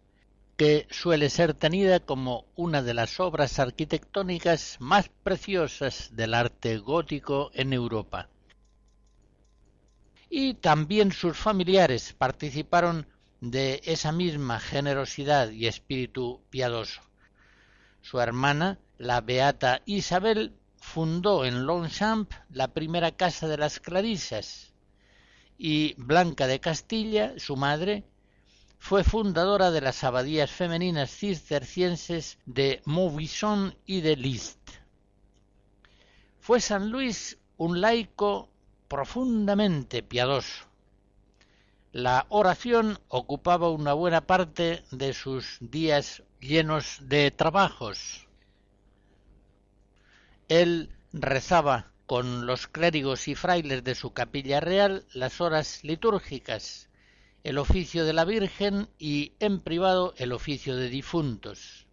que 0.57 0.87
suele 0.89 1.29
ser 1.29 1.53
tenida 1.53 1.99
como 1.99 2.45
una 2.55 2.81
de 2.81 2.93
las 2.93 3.19
obras 3.19 3.59
arquitectónicas 3.59 4.77
más 4.79 5.09
preciosas 5.23 6.15
del 6.15 6.33
arte 6.33 6.77
gótico 6.77 7.51
en 7.53 7.73
Europa. 7.73 8.29
Y 10.29 10.55
también 10.55 11.11
sus 11.11 11.37
familiares 11.37 12.13
participaron 12.13 13.07
de 13.41 13.81
esa 13.85 14.11
misma 14.11 14.59
generosidad 14.59 15.49
y 15.49 15.67
espíritu 15.67 16.41
piadoso. 16.49 17.01
Su 18.01 18.19
hermana, 18.19 18.79
la 19.01 19.19
beata 19.19 19.81
Isabel, 19.85 20.53
fundó 20.77 21.43
en 21.43 21.65
Longchamp 21.65 22.31
la 22.51 22.67
primera 22.67 23.11
casa 23.11 23.47
de 23.47 23.57
las 23.57 23.79
Clarisas 23.79 24.73
y 25.57 25.95
Blanca 25.95 26.45
de 26.45 26.59
Castilla, 26.59 27.33
su 27.37 27.55
madre, 27.55 28.03
fue 28.77 29.03
fundadora 29.03 29.71
de 29.71 29.81
las 29.81 30.03
abadías 30.03 30.51
femeninas 30.51 31.09
cistercienses 31.09 32.37
de 32.45 32.83
Maubuisson 32.85 33.75
y 33.87 34.01
de 34.01 34.17
Liszt. 34.17 34.69
Fue 36.39 36.59
San 36.59 36.91
Luis 36.91 37.39
un 37.57 37.81
laico 37.81 38.49
profundamente 38.87 40.03
piadoso. 40.03 40.67
La 41.91 42.27
oración 42.29 42.99
ocupaba 43.07 43.71
una 43.71 43.93
buena 43.93 44.21
parte 44.27 44.83
de 44.91 45.13
sus 45.13 45.57
días 45.59 46.21
llenos 46.39 46.99
de 47.01 47.31
trabajos. 47.31 48.27
Él 50.51 50.89
rezaba 51.13 51.93
con 52.05 52.45
los 52.45 52.67
clérigos 52.67 53.29
y 53.29 53.35
frailes 53.35 53.85
de 53.85 53.95
su 53.95 54.11
capilla 54.11 54.59
real 54.59 55.05
las 55.13 55.39
horas 55.39 55.81
litúrgicas, 55.85 56.89
el 57.45 57.57
oficio 57.57 58.03
de 58.03 58.11
la 58.11 58.25
Virgen 58.25 58.89
y 58.99 59.31
en 59.39 59.61
privado 59.61 60.13
el 60.17 60.33
oficio 60.33 60.75
de 60.75 60.89
difuntos. 60.89 61.87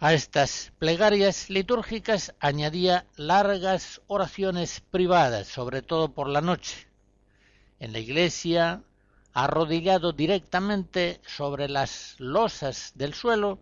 A 0.00 0.14
estas 0.14 0.72
plegarias 0.80 1.48
litúrgicas 1.48 2.34
añadía 2.40 3.06
largas 3.14 4.02
oraciones 4.08 4.80
privadas, 4.80 5.46
sobre 5.46 5.80
todo 5.80 6.14
por 6.14 6.28
la 6.28 6.40
noche, 6.40 6.88
en 7.78 7.92
la 7.92 8.00
iglesia, 8.00 8.82
arrodillado 9.32 10.12
directamente 10.12 11.20
sobre 11.24 11.68
las 11.68 12.16
losas 12.18 12.90
del 12.96 13.14
suelo 13.14 13.60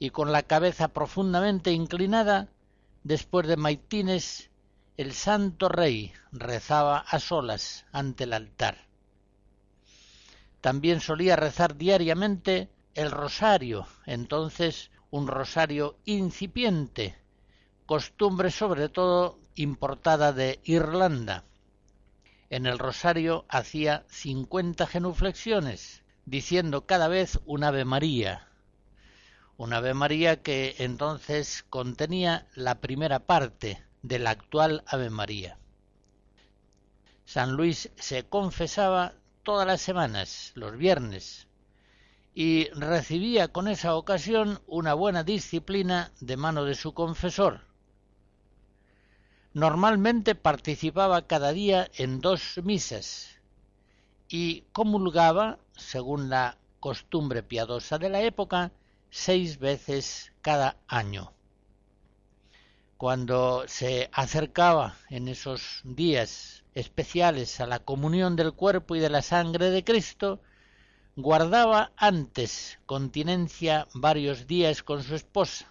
y 0.00 0.10
con 0.10 0.32
la 0.32 0.42
cabeza 0.42 0.88
profundamente 0.88 1.70
inclinada, 1.70 2.48
Después 3.04 3.48
de 3.48 3.56
maitines, 3.56 4.50
el 4.96 5.12
santo 5.12 5.68
rey 5.68 6.12
rezaba 6.30 6.98
a 6.98 7.18
solas 7.18 7.84
ante 7.90 8.24
el 8.24 8.32
altar. 8.32 8.86
También 10.60 11.00
solía 11.00 11.34
rezar 11.34 11.76
diariamente 11.76 12.70
el 12.94 13.10
rosario, 13.10 13.86
entonces 14.06 14.92
un 15.10 15.26
rosario 15.26 15.98
incipiente, 16.04 17.16
costumbre 17.86 18.52
sobre 18.52 18.88
todo 18.88 19.40
importada 19.56 20.32
de 20.32 20.60
Irlanda. 20.62 21.44
En 22.50 22.66
el 22.66 22.78
rosario 22.78 23.44
hacía 23.48 24.04
cincuenta 24.08 24.86
genuflexiones, 24.86 26.04
diciendo 26.24 26.86
cada 26.86 27.08
vez 27.08 27.40
un 27.46 27.64
Ave 27.64 27.84
María, 27.84 28.51
un 29.62 29.72
Ave 29.72 29.94
María 29.94 30.42
que 30.42 30.74
entonces 30.78 31.64
contenía 31.70 32.48
la 32.56 32.80
primera 32.80 33.20
parte 33.20 33.80
de 34.02 34.18
la 34.18 34.30
actual 34.30 34.82
Ave 34.88 35.08
María. 35.08 35.56
San 37.26 37.52
Luis 37.52 37.88
se 37.94 38.24
confesaba 38.24 39.12
todas 39.44 39.64
las 39.64 39.80
semanas, 39.80 40.50
los 40.56 40.76
viernes, 40.76 41.46
y 42.34 42.70
recibía 42.70 43.52
con 43.52 43.68
esa 43.68 43.94
ocasión 43.94 44.60
una 44.66 44.94
buena 44.94 45.22
disciplina 45.22 46.10
de 46.18 46.36
mano 46.36 46.64
de 46.64 46.74
su 46.74 46.92
confesor. 46.92 47.60
Normalmente 49.52 50.34
participaba 50.34 51.28
cada 51.28 51.52
día 51.52 51.88
en 51.94 52.20
dos 52.20 52.58
misas 52.64 53.38
y 54.28 54.62
comulgaba, 54.72 55.60
según 55.76 56.30
la 56.30 56.58
costumbre 56.80 57.44
piadosa 57.44 57.98
de 57.98 58.08
la 58.08 58.22
época, 58.22 58.72
seis 59.14 59.58
veces 59.58 60.32
cada 60.40 60.78
año. 60.88 61.34
Cuando 62.96 63.64
se 63.68 64.08
acercaba 64.10 64.96
en 65.10 65.28
esos 65.28 65.82
días 65.84 66.64
especiales 66.74 67.60
a 67.60 67.66
la 67.66 67.80
comunión 67.80 68.36
del 68.36 68.54
cuerpo 68.54 68.96
y 68.96 69.00
de 69.00 69.10
la 69.10 69.20
sangre 69.20 69.70
de 69.70 69.84
Cristo, 69.84 70.40
guardaba 71.14 71.92
antes 71.98 72.78
continencia 72.86 73.86
varios 73.92 74.46
días 74.46 74.82
con 74.82 75.02
su 75.02 75.14
esposa, 75.14 75.70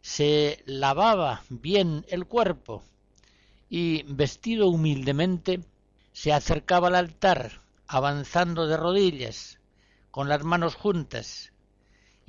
se 0.00 0.64
lavaba 0.66 1.44
bien 1.50 2.04
el 2.08 2.26
cuerpo 2.26 2.82
y, 3.68 4.02
vestido 4.12 4.66
humildemente, 4.66 5.60
se 6.12 6.32
acercaba 6.32 6.88
al 6.88 6.96
altar, 6.96 7.60
avanzando 7.86 8.66
de 8.66 8.76
rodillas, 8.76 9.60
con 10.10 10.28
las 10.28 10.42
manos 10.42 10.74
juntas, 10.74 11.49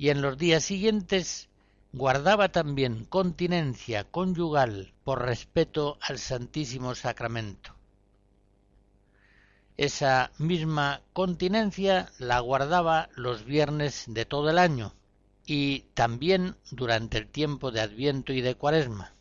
y 0.02 0.10
en 0.10 0.20
los 0.20 0.36
días 0.36 0.64
siguientes 0.64 1.48
guardaba 1.92 2.48
también 2.48 3.04
continencia 3.04 4.02
conyugal 4.02 4.92
por 5.04 5.22
respeto 5.22 5.96
al 6.00 6.18
Santísimo 6.18 6.96
Sacramento. 6.96 7.76
Esa 9.76 10.32
misma 10.38 11.02
continencia 11.12 12.10
la 12.18 12.40
guardaba 12.40 13.10
los 13.14 13.44
viernes 13.44 14.06
de 14.08 14.24
todo 14.24 14.50
el 14.50 14.58
año 14.58 14.92
y 15.46 15.84
también 15.94 16.56
durante 16.72 17.18
el 17.18 17.28
tiempo 17.28 17.70
de 17.70 17.82
Adviento 17.82 18.32
y 18.32 18.40
de 18.40 18.56
Cuaresma. 18.56 19.14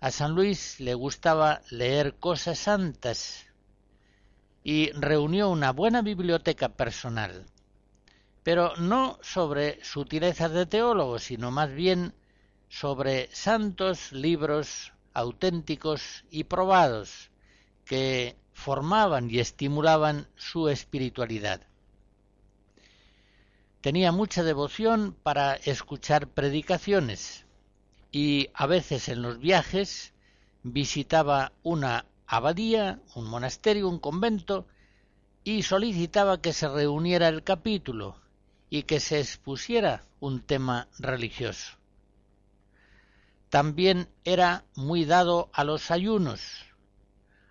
A 0.00 0.10
San 0.10 0.34
Luis 0.34 0.80
le 0.80 0.94
gustaba 0.94 1.60
leer 1.68 2.14
cosas 2.14 2.60
santas 2.60 3.44
y 4.64 4.90
reunió 4.92 5.50
una 5.50 5.70
buena 5.70 6.00
biblioteca 6.00 6.70
personal 6.70 7.44
pero 8.42 8.74
no 8.76 9.18
sobre 9.22 9.82
sutilezas 9.84 10.50
de 10.52 10.66
teólogo, 10.66 11.18
sino 11.18 11.50
más 11.50 11.72
bien 11.72 12.14
sobre 12.68 13.28
santos 13.32 14.12
libros 14.12 14.92
auténticos 15.14 16.24
y 16.30 16.44
probados 16.44 17.30
que 17.84 18.36
formaban 18.52 19.30
y 19.30 19.38
estimulaban 19.38 20.28
su 20.36 20.68
espiritualidad. 20.68 21.60
Tenía 23.80 24.12
mucha 24.12 24.42
devoción 24.42 25.16
para 25.22 25.54
escuchar 25.54 26.28
predicaciones 26.28 27.44
y 28.10 28.48
a 28.54 28.66
veces 28.66 29.08
en 29.08 29.22
los 29.22 29.38
viajes 29.38 30.12
visitaba 30.62 31.52
una 31.62 32.06
abadía, 32.26 33.00
un 33.14 33.26
monasterio, 33.26 33.88
un 33.88 33.98
convento 33.98 34.66
y 35.44 35.62
solicitaba 35.62 36.40
que 36.40 36.52
se 36.52 36.68
reuniera 36.68 37.28
el 37.28 37.42
capítulo 37.42 38.21
y 38.72 38.84
que 38.84 39.00
se 39.00 39.20
expusiera 39.20 40.02
un 40.18 40.40
tema 40.40 40.88
religioso. 40.98 41.76
También 43.50 44.08
era 44.24 44.64
muy 44.74 45.04
dado 45.04 45.50
a 45.52 45.62
los 45.62 45.90
ayunos. 45.90 46.40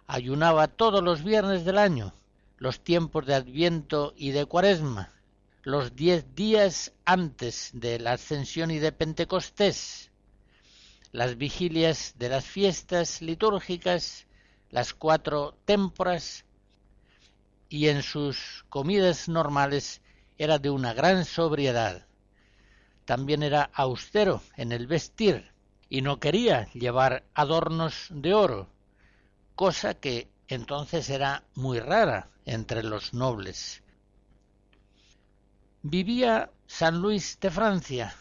Ayunaba 0.07 0.67
todos 0.67 1.03
los 1.03 1.23
viernes 1.23 1.63
del 1.63 1.77
año, 1.77 2.11
los 2.57 2.83
tiempos 2.83 3.27
de 3.27 3.35
Adviento 3.35 4.15
y 4.17 4.31
de 4.31 4.47
Cuaresma, 4.47 5.13
los 5.61 5.95
diez 5.95 6.33
días 6.33 6.91
antes 7.05 7.69
de 7.73 7.99
la 7.99 8.13
Ascensión 8.13 8.71
y 8.71 8.79
de 8.79 8.91
Pentecostés, 8.91 10.09
las 11.11 11.37
vigilias 11.37 12.15
de 12.17 12.29
las 12.29 12.45
fiestas 12.45 13.21
litúrgicas, 13.21 14.25
las 14.71 14.95
cuatro 14.95 15.55
témporas, 15.65 16.45
y 17.69 17.89
en 17.89 18.01
sus 18.01 18.65
comidas 18.69 19.29
normales 19.29 20.01
era 20.41 20.57
de 20.57 20.71
una 20.71 20.95
gran 20.95 21.23
sobriedad. 21.23 22.07
También 23.05 23.43
era 23.43 23.69
austero 23.75 24.41
en 24.57 24.71
el 24.71 24.87
vestir 24.87 25.51
y 25.87 26.01
no 26.01 26.19
quería 26.19 26.67
llevar 26.73 27.25
adornos 27.35 28.07
de 28.09 28.33
oro, 28.33 28.67
cosa 29.53 29.93
que 29.93 30.31
entonces 30.47 31.11
era 31.11 31.43
muy 31.53 31.79
rara 31.79 32.31
entre 32.45 32.81
los 32.81 33.13
nobles. 33.13 33.83
Vivía 35.83 36.49
San 36.65 37.03
Luis 37.03 37.37
de 37.39 37.51
Francia 37.51 38.15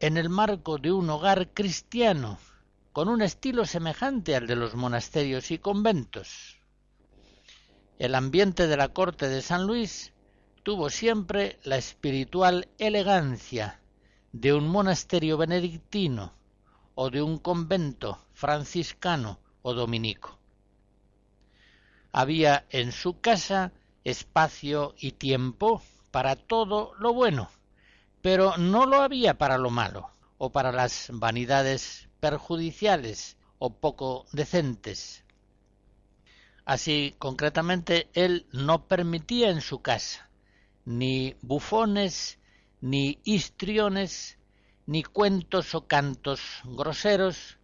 en 0.00 0.16
el 0.16 0.30
marco 0.30 0.78
de 0.78 0.92
un 0.92 1.10
hogar 1.10 1.52
cristiano, 1.52 2.38
con 2.94 3.10
un 3.10 3.20
estilo 3.20 3.66
semejante 3.66 4.34
al 4.34 4.46
de 4.46 4.56
los 4.56 4.74
monasterios 4.76 5.50
y 5.50 5.58
conventos. 5.58 6.56
El 7.98 8.14
ambiente 8.14 8.66
de 8.66 8.78
la 8.78 8.88
corte 8.88 9.28
de 9.28 9.42
San 9.42 9.66
Luis 9.66 10.14
tuvo 10.66 10.90
siempre 10.90 11.60
la 11.62 11.76
espiritual 11.76 12.66
elegancia 12.78 13.78
de 14.32 14.52
un 14.52 14.66
monasterio 14.66 15.38
benedictino 15.38 16.32
o 16.96 17.08
de 17.08 17.22
un 17.22 17.38
convento 17.38 18.18
franciscano 18.32 19.38
o 19.62 19.74
dominico. 19.74 20.40
Había 22.10 22.66
en 22.70 22.90
su 22.90 23.20
casa 23.20 23.70
espacio 24.02 24.96
y 24.98 25.12
tiempo 25.12 25.82
para 26.10 26.34
todo 26.34 26.94
lo 26.98 27.14
bueno, 27.14 27.48
pero 28.20 28.56
no 28.56 28.86
lo 28.86 29.02
había 29.02 29.38
para 29.38 29.58
lo 29.58 29.70
malo 29.70 30.10
o 30.36 30.50
para 30.50 30.72
las 30.72 31.10
vanidades 31.12 32.08
perjudiciales 32.18 33.36
o 33.60 33.72
poco 33.72 34.26
decentes. 34.32 35.22
Así, 36.64 37.14
concretamente, 37.20 38.08
él 38.14 38.48
no 38.50 38.88
permitía 38.88 39.50
en 39.50 39.60
su 39.60 39.80
casa 39.80 40.25
ni 40.86 41.36
bufones, 41.42 42.38
ni 42.80 43.18
histriones, 43.24 44.38
ni 44.86 45.02
cuentos 45.02 45.74
o 45.74 45.86
cantos 45.86 46.40
groseros, 46.64 47.58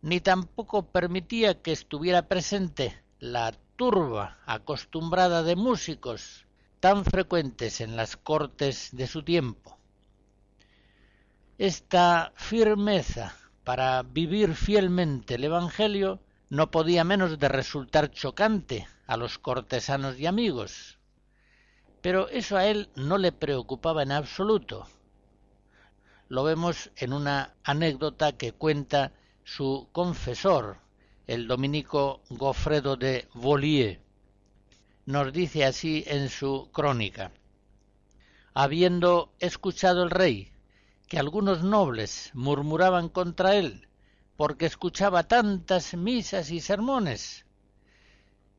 ni 0.00 0.20
tampoco 0.20 0.90
permitía 0.90 1.60
que 1.62 1.72
estuviera 1.72 2.28
presente 2.28 3.02
la 3.20 3.52
turba 3.76 4.38
acostumbrada 4.46 5.42
de 5.42 5.54
músicos 5.54 6.46
tan 6.80 7.04
frecuentes 7.04 7.80
en 7.80 7.94
las 7.94 8.16
cortes 8.16 8.88
de 8.92 9.06
su 9.06 9.22
tiempo. 9.22 9.78
Esta 11.58 12.32
firmeza 12.36 13.36
para 13.64 14.02
vivir 14.02 14.54
fielmente 14.54 15.34
el 15.34 15.44
Evangelio 15.44 16.20
no 16.48 16.70
podía 16.70 17.04
menos 17.04 17.38
de 17.38 17.48
resultar 17.48 18.10
chocante 18.10 18.86
a 19.06 19.16
los 19.16 19.38
cortesanos 19.38 20.18
y 20.18 20.26
amigos. 20.26 20.95
Pero 22.06 22.28
eso 22.28 22.56
a 22.56 22.66
él 22.68 22.88
no 22.94 23.18
le 23.18 23.32
preocupaba 23.32 24.04
en 24.04 24.12
absoluto. 24.12 24.86
Lo 26.28 26.44
vemos 26.44 26.92
en 26.94 27.12
una 27.12 27.56
anécdota 27.64 28.30
que 28.30 28.52
cuenta 28.52 29.10
su 29.42 29.88
confesor, 29.90 30.78
el 31.26 31.48
dominico 31.48 32.20
Gofredo 32.30 32.94
de 32.96 33.26
Volier. 33.34 34.00
Nos 35.04 35.32
dice 35.32 35.64
así 35.64 36.04
en 36.06 36.28
su 36.28 36.70
crónica. 36.70 37.32
Habiendo 38.54 39.32
escuchado 39.40 40.04
el 40.04 40.10
rey 40.10 40.52
que 41.08 41.18
algunos 41.18 41.64
nobles 41.64 42.30
murmuraban 42.34 43.08
contra 43.08 43.56
él 43.56 43.88
porque 44.36 44.66
escuchaba 44.66 45.24
tantas 45.24 45.94
misas 45.94 46.52
y 46.52 46.60
sermones, 46.60 47.45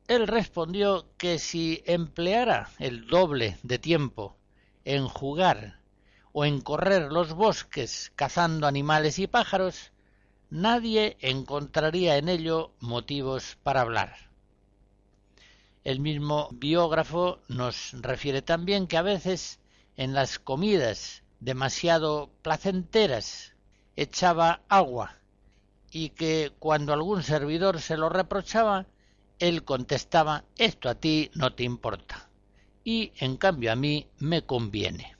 él 0.08 0.26
respondió 0.26 1.06
que 1.18 1.38
si 1.38 1.82
empleara 1.84 2.70
el 2.78 3.06
doble 3.06 3.58
de 3.62 3.78
tiempo 3.78 4.36
en 4.86 5.06
jugar 5.06 5.80
o 6.32 6.46
en 6.46 6.62
correr 6.62 7.12
los 7.12 7.34
bosques 7.34 8.10
cazando 8.16 8.66
animales 8.66 9.18
y 9.18 9.26
pájaros, 9.26 9.92
nadie 10.48 11.18
encontraría 11.20 12.16
en 12.16 12.30
ello 12.30 12.72
motivos 12.80 13.58
para 13.62 13.82
hablar. 13.82 14.30
El 15.84 16.00
mismo 16.00 16.48
biógrafo 16.52 17.40
nos 17.48 17.92
refiere 17.92 18.40
también 18.40 18.86
que 18.86 18.96
a 18.96 19.02
veces 19.02 19.60
en 19.96 20.14
las 20.14 20.38
comidas 20.38 21.22
demasiado 21.40 22.30
placenteras 22.40 23.52
echaba 23.94 24.62
agua 24.70 25.16
y 25.90 26.10
que 26.10 26.52
cuando 26.58 26.94
algún 26.94 27.22
servidor 27.22 27.80
se 27.80 27.98
lo 27.98 28.08
reprochaba, 28.08 28.86
él 29.38 29.64
contestaba 29.64 30.44
esto 30.56 30.88
a 30.88 30.94
ti 30.94 31.30
no 31.34 31.54
te 31.54 31.64
importa 31.64 32.28
y 32.84 33.12
en 33.18 33.36
cambio 33.36 33.70
a 33.70 33.76
mí 33.76 34.06
me 34.18 34.46
conviene. 34.46 35.14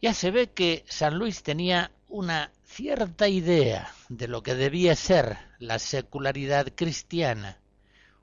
Ya 0.00 0.14
se 0.14 0.30
ve 0.30 0.50
que 0.52 0.84
San 0.88 1.18
Luis 1.18 1.42
tenía 1.42 1.92
una 2.08 2.50
cierta 2.64 3.28
idea 3.28 3.92
de 4.08 4.26
lo 4.26 4.42
que 4.42 4.54
debía 4.54 4.96
ser 4.96 5.36
la 5.58 5.78
secularidad 5.78 6.68
cristiana, 6.74 7.60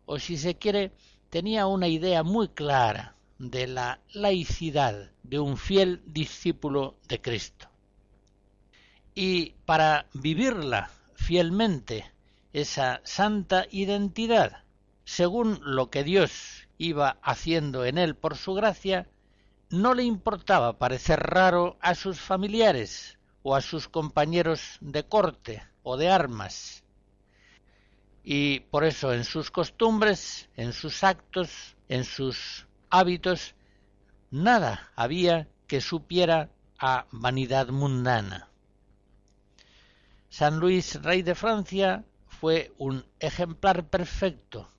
o 0.07 0.17
si 0.17 0.37
se 0.37 0.55
quiere, 0.55 0.93
tenía 1.29 1.67
una 1.67 1.87
idea 1.87 2.23
muy 2.23 2.47
clara 2.47 3.15
de 3.37 3.67
la 3.67 3.99
laicidad 4.13 5.11
de 5.21 5.37
un 5.37 5.57
fiel 5.57 6.01
discípulo 6.07 6.97
de 7.07 7.21
Cristo. 7.21 7.69
Y 9.13 9.51
para 9.65 10.07
vivirla 10.13 10.89
fielmente, 11.13 12.11
esa 12.61 13.01
santa 13.03 13.67
identidad, 13.69 14.63
según 15.03 15.59
lo 15.61 15.91
que 15.91 16.03
Dios 16.03 16.67
iba 16.79 17.19
haciendo 17.21 17.85
en 17.85 17.99
él 17.99 18.15
por 18.15 18.35
su 18.35 18.55
gracia, 18.55 19.07
no 19.69 19.93
le 19.93 20.03
importaba 20.03 20.79
parecer 20.79 21.19
raro 21.19 21.77
a 21.81 21.93
sus 21.93 22.19
familiares 22.19 23.19
o 23.43 23.55
a 23.55 23.61
sus 23.61 23.87
compañeros 23.87 24.77
de 24.81 25.03
corte 25.03 25.63
o 25.83 25.97
de 25.97 26.09
armas. 26.09 26.83
Y 28.23 28.61
por 28.61 28.85
eso 28.85 29.13
en 29.13 29.23
sus 29.23 29.51
costumbres, 29.51 30.49
en 30.55 30.73
sus 30.73 31.03
actos, 31.03 31.75
en 31.87 32.03
sus 32.03 32.65
hábitos, 32.89 33.53
nada 34.31 34.91
había 34.95 35.47
que 35.67 35.79
supiera 35.79 36.49
a 36.79 37.05
vanidad 37.11 37.67
mundana. 37.67 38.49
San 40.29 40.59
Luis, 40.59 40.99
rey 41.03 41.21
de 41.21 41.35
Francia, 41.35 42.03
fue 42.39 42.71
un 42.77 43.05
ejemplar 43.19 43.85
perfecto 43.85 44.69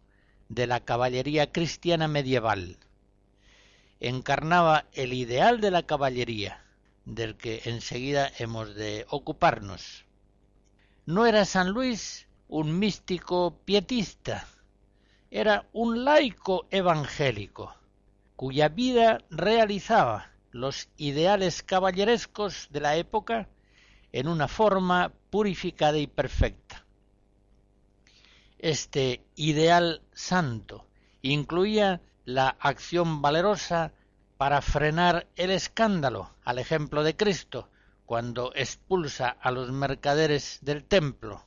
de 0.48 0.66
la 0.66 0.80
caballería 0.80 1.52
cristiana 1.52 2.09
medieval 2.09 2.78
encarnaba 4.00 4.84
el 4.92 5.12
ideal 5.12 5.61
de 5.61 5.70
la 5.70 5.82
caballería, 5.82 6.62
del 7.04 7.36
que 7.36 7.62
enseguida 7.64 8.30
hemos 8.38 8.74
de 8.74 9.06
ocuparnos. 9.11 10.04
No 11.06 11.26
era 11.26 11.44
San 11.44 11.70
Luis 11.70 12.28
un 12.48 12.78
místico 12.78 13.59
pietista, 13.64 14.46
era 15.30 15.66
un 15.72 16.04
laico 16.04 16.66
evangélico, 16.70 17.74
cuya 18.36 18.68
vida 18.68 19.22
realizaba 19.30 20.30
los 20.50 20.88
ideales 20.96 21.62
caballerescos 21.62 22.68
de 22.70 22.80
la 22.80 22.96
época 22.96 23.48
en 24.12 24.28
una 24.28 24.48
forma 24.48 25.12
purificada 25.30 25.98
y 25.98 26.06
perfecta. 26.06 26.84
Este 28.59 29.24
ideal 29.36 30.02
santo 30.12 30.84
incluía 31.22 32.00
la 32.24 32.56
acción 32.61 33.22
valerosa 33.22 33.92
para 34.36 34.61
frenar 34.62 35.28
el 35.36 35.50
escándalo, 35.50 36.30
al 36.44 36.59
ejemplo 36.59 37.04
de 37.04 37.16
Cristo, 37.16 37.68
cuando 38.04 38.52
expulsa 38.54 39.28
a 39.28 39.50
los 39.50 39.70
mercaderes 39.70 40.59
del 40.62 40.84
templo. 40.84 41.44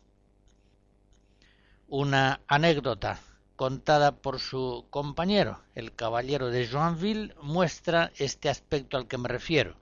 Una 1.88 2.42
anécdota 2.48 3.20
contada 3.58 4.16
por 4.16 4.40
su 4.40 4.86
compañero, 4.90 5.60
el 5.76 5.94
caballero 5.94 6.50
de 6.50 6.68
Joinville, 6.68 7.36
muestra 7.42 8.12
este 8.18 8.48
aspecto 8.48 8.96
al 8.96 9.08
que 9.08 9.18
me 9.18 9.28
refiero. 9.28 9.76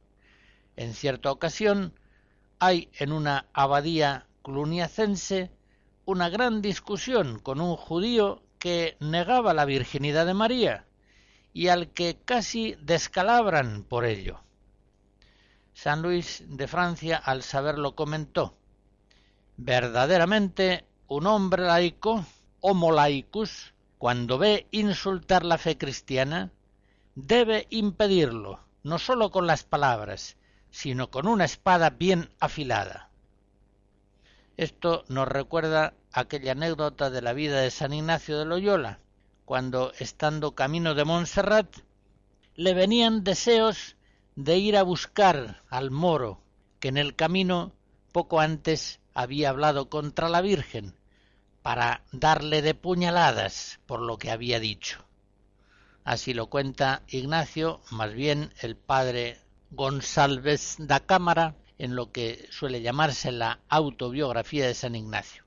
En 0.75 0.93
cierta 0.93 1.31
ocasión 1.31 1.93
hay 2.57 2.89
en 2.93 3.11
una 3.11 3.45
abadía 3.53 4.25
cluniacense 4.43 5.51
una 6.09 6.29
gran 6.29 6.63
discusión 6.63 7.37
con 7.37 7.61
un 7.61 7.75
judío 7.75 8.41
que 8.57 8.97
negaba 8.99 9.53
la 9.53 9.65
virginidad 9.65 10.25
de 10.25 10.33
María 10.33 10.87
y 11.53 11.67
al 11.67 11.89
que 11.89 12.17
casi 12.25 12.75
descalabran 12.81 13.83
por 13.83 14.05
ello. 14.05 14.39
San 15.71 16.01
Luis 16.01 16.43
de 16.47 16.67
Francia 16.67 17.15
al 17.15 17.43
saberlo 17.43 17.93
comentó 17.93 18.57
Verdaderamente 19.57 20.87
un 21.07 21.27
hombre 21.27 21.63
laico, 21.63 22.25
homo 22.59 22.91
laicus, 22.91 23.75
cuando 23.99 24.39
ve 24.39 24.67
insultar 24.71 25.45
la 25.45 25.59
fe 25.59 25.77
cristiana, 25.77 26.51
debe 27.13 27.67
impedirlo, 27.69 28.61
no 28.81 28.97
sólo 28.97 29.29
con 29.29 29.45
las 29.45 29.63
palabras, 29.63 30.37
sino 30.71 31.11
con 31.11 31.27
una 31.27 31.45
espada 31.45 31.91
bien 31.91 32.31
afilada. 32.39 33.08
Esto 34.59 35.05
nos 35.07 35.25
recuerda 35.25 35.93
aquella 36.11 36.51
anécdota 36.51 37.09
de 37.09 37.21
la 37.21 37.31
vida 37.31 37.61
de 37.61 37.71
San 37.71 37.93
Ignacio 37.93 38.37
de 38.37 38.43
Loyola, 38.43 38.99
cuando, 39.45 39.93
estando 39.99 40.53
camino 40.53 40.95
de 40.95 41.05
Montserrat, 41.05 41.77
le 42.55 42.73
venían 42.73 43.23
deseos 43.23 43.95
de 44.35 44.57
ir 44.57 44.75
a 44.75 44.83
buscar 44.83 45.63
al 45.69 45.91
moro, 45.91 46.41
que 46.81 46.89
en 46.89 46.97
el 46.97 47.15
camino 47.15 47.71
poco 48.11 48.41
antes 48.41 48.99
había 49.13 49.51
hablado 49.51 49.89
contra 49.89 50.27
la 50.27 50.41
Virgen, 50.41 50.93
para 51.61 52.03
darle 52.11 52.61
de 52.61 52.73
puñaladas 52.73 53.79
por 53.85 54.01
lo 54.01 54.17
que 54.17 54.29
había 54.29 54.59
dicho. 54.59 55.05
Así 56.03 56.33
lo 56.33 56.47
cuenta 56.47 57.03
Ignacio, 57.07 57.79
más 57.91 58.13
bien 58.13 58.53
el 58.59 58.75
padre 58.75 59.39
González 59.71 60.75
da 60.79 60.99
Cámara, 60.99 61.55
en 61.79 61.95
lo 61.95 62.11
que 62.11 62.47
suele 62.51 62.81
llamarse 62.81 63.31
la 63.31 63.59
autobiografía 63.69 64.67
de 64.67 64.75
San 64.75 64.95
Ignacio. 64.95 65.43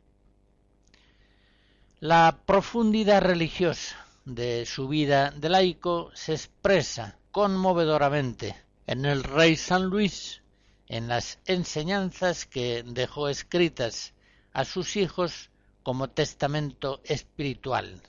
La 2.01 2.41
profundidad 2.47 3.23
religiosa 3.23 4.05
de 4.25 4.67
su 4.67 4.89
vida 4.89 5.31
de 5.31 5.49
laico 5.51 6.11
se 6.15 6.33
expresa 6.33 7.17
conmovedoramente 7.31 8.57
en 8.87 9.05
el 9.05 9.23
rey 9.23 9.57
San 9.57 9.85
Luis, 9.85 10.43
en 10.89 11.07
las 11.07 11.39
enseñanzas 11.45 12.47
que 12.47 12.83
dejó 12.85 13.29
escritas 13.29 14.15
a 14.53 14.65
sus 14.65 14.97
hijos 14.97 15.51
como 15.83 16.09
testamento 16.09 17.01
espiritual. 17.05 18.01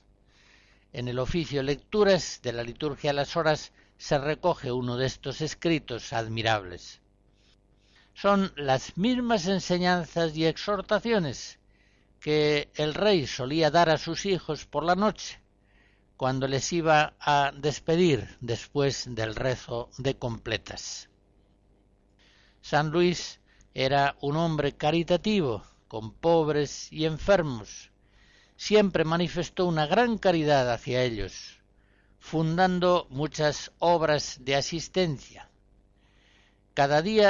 En 0.91 1.07
el 1.07 1.19
oficio 1.19 1.61
lecturas 1.61 2.39
de 2.41 2.53
la 2.53 2.63
liturgia 2.63 3.11
a 3.11 3.13
las 3.13 3.35
horas 3.35 3.73
se 3.97 4.17
recoge 4.17 4.71
uno 4.71 4.97
de 4.97 5.07
estos 5.07 5.41
escritos 5.41 6.13
admirables. 6.13 7.02
Son 8.13 8.53
las 8.55 8.97
mismas 8.97 9.47
enseñanzas 9.47 10.35
y 10.35 10.45
exhortaciones 10.45 11.59
que 12.19 12.71
el 12.75 12.93
rey 12.93 13.27
solía 13.27 13.69
dar 13.69 13.89
a 13.89 13.97
sus 13.97 14.25
hijos 14.25 14.65
por 14.65 14.83
la 14.83 14.95
noche, 14.95 15.41
cuando 16.15 16.47
les 16.47 16.71
iba 16.71 17.15
a 17.19 17.51
despedir 17.53 18.37
después 18.39 19.13
del 19.13 19.35
rezo 19.35 19.89
de 19.97 20.17
completas. 20.17 21.09
San 22.61 22.91
Luis 22.91 23.41
era 23.73 24.15
un 24.21 24.37
hombre 24.37 24.77
caritativo 24.77 25.63
con 25.89 26.13
pobres 26.13 26.91
y 26.93 27.05
enfermos. 27.05 27.91
Siempre 28.55 29.03
manifestó 29.03 29.65
una 29.65 29.85
gran 29.85 30.17
caridad 30.17 30.71
hacia 30.71 31.03
ellos, 31.03 31.59
fundando 32.19 33.05
muchas 33.09 33.71
obras 33.79 34.37
de 34.39 34.55
asistencia. 34.55 35.49
Cada 36.73 37.01
día 37.03 37.21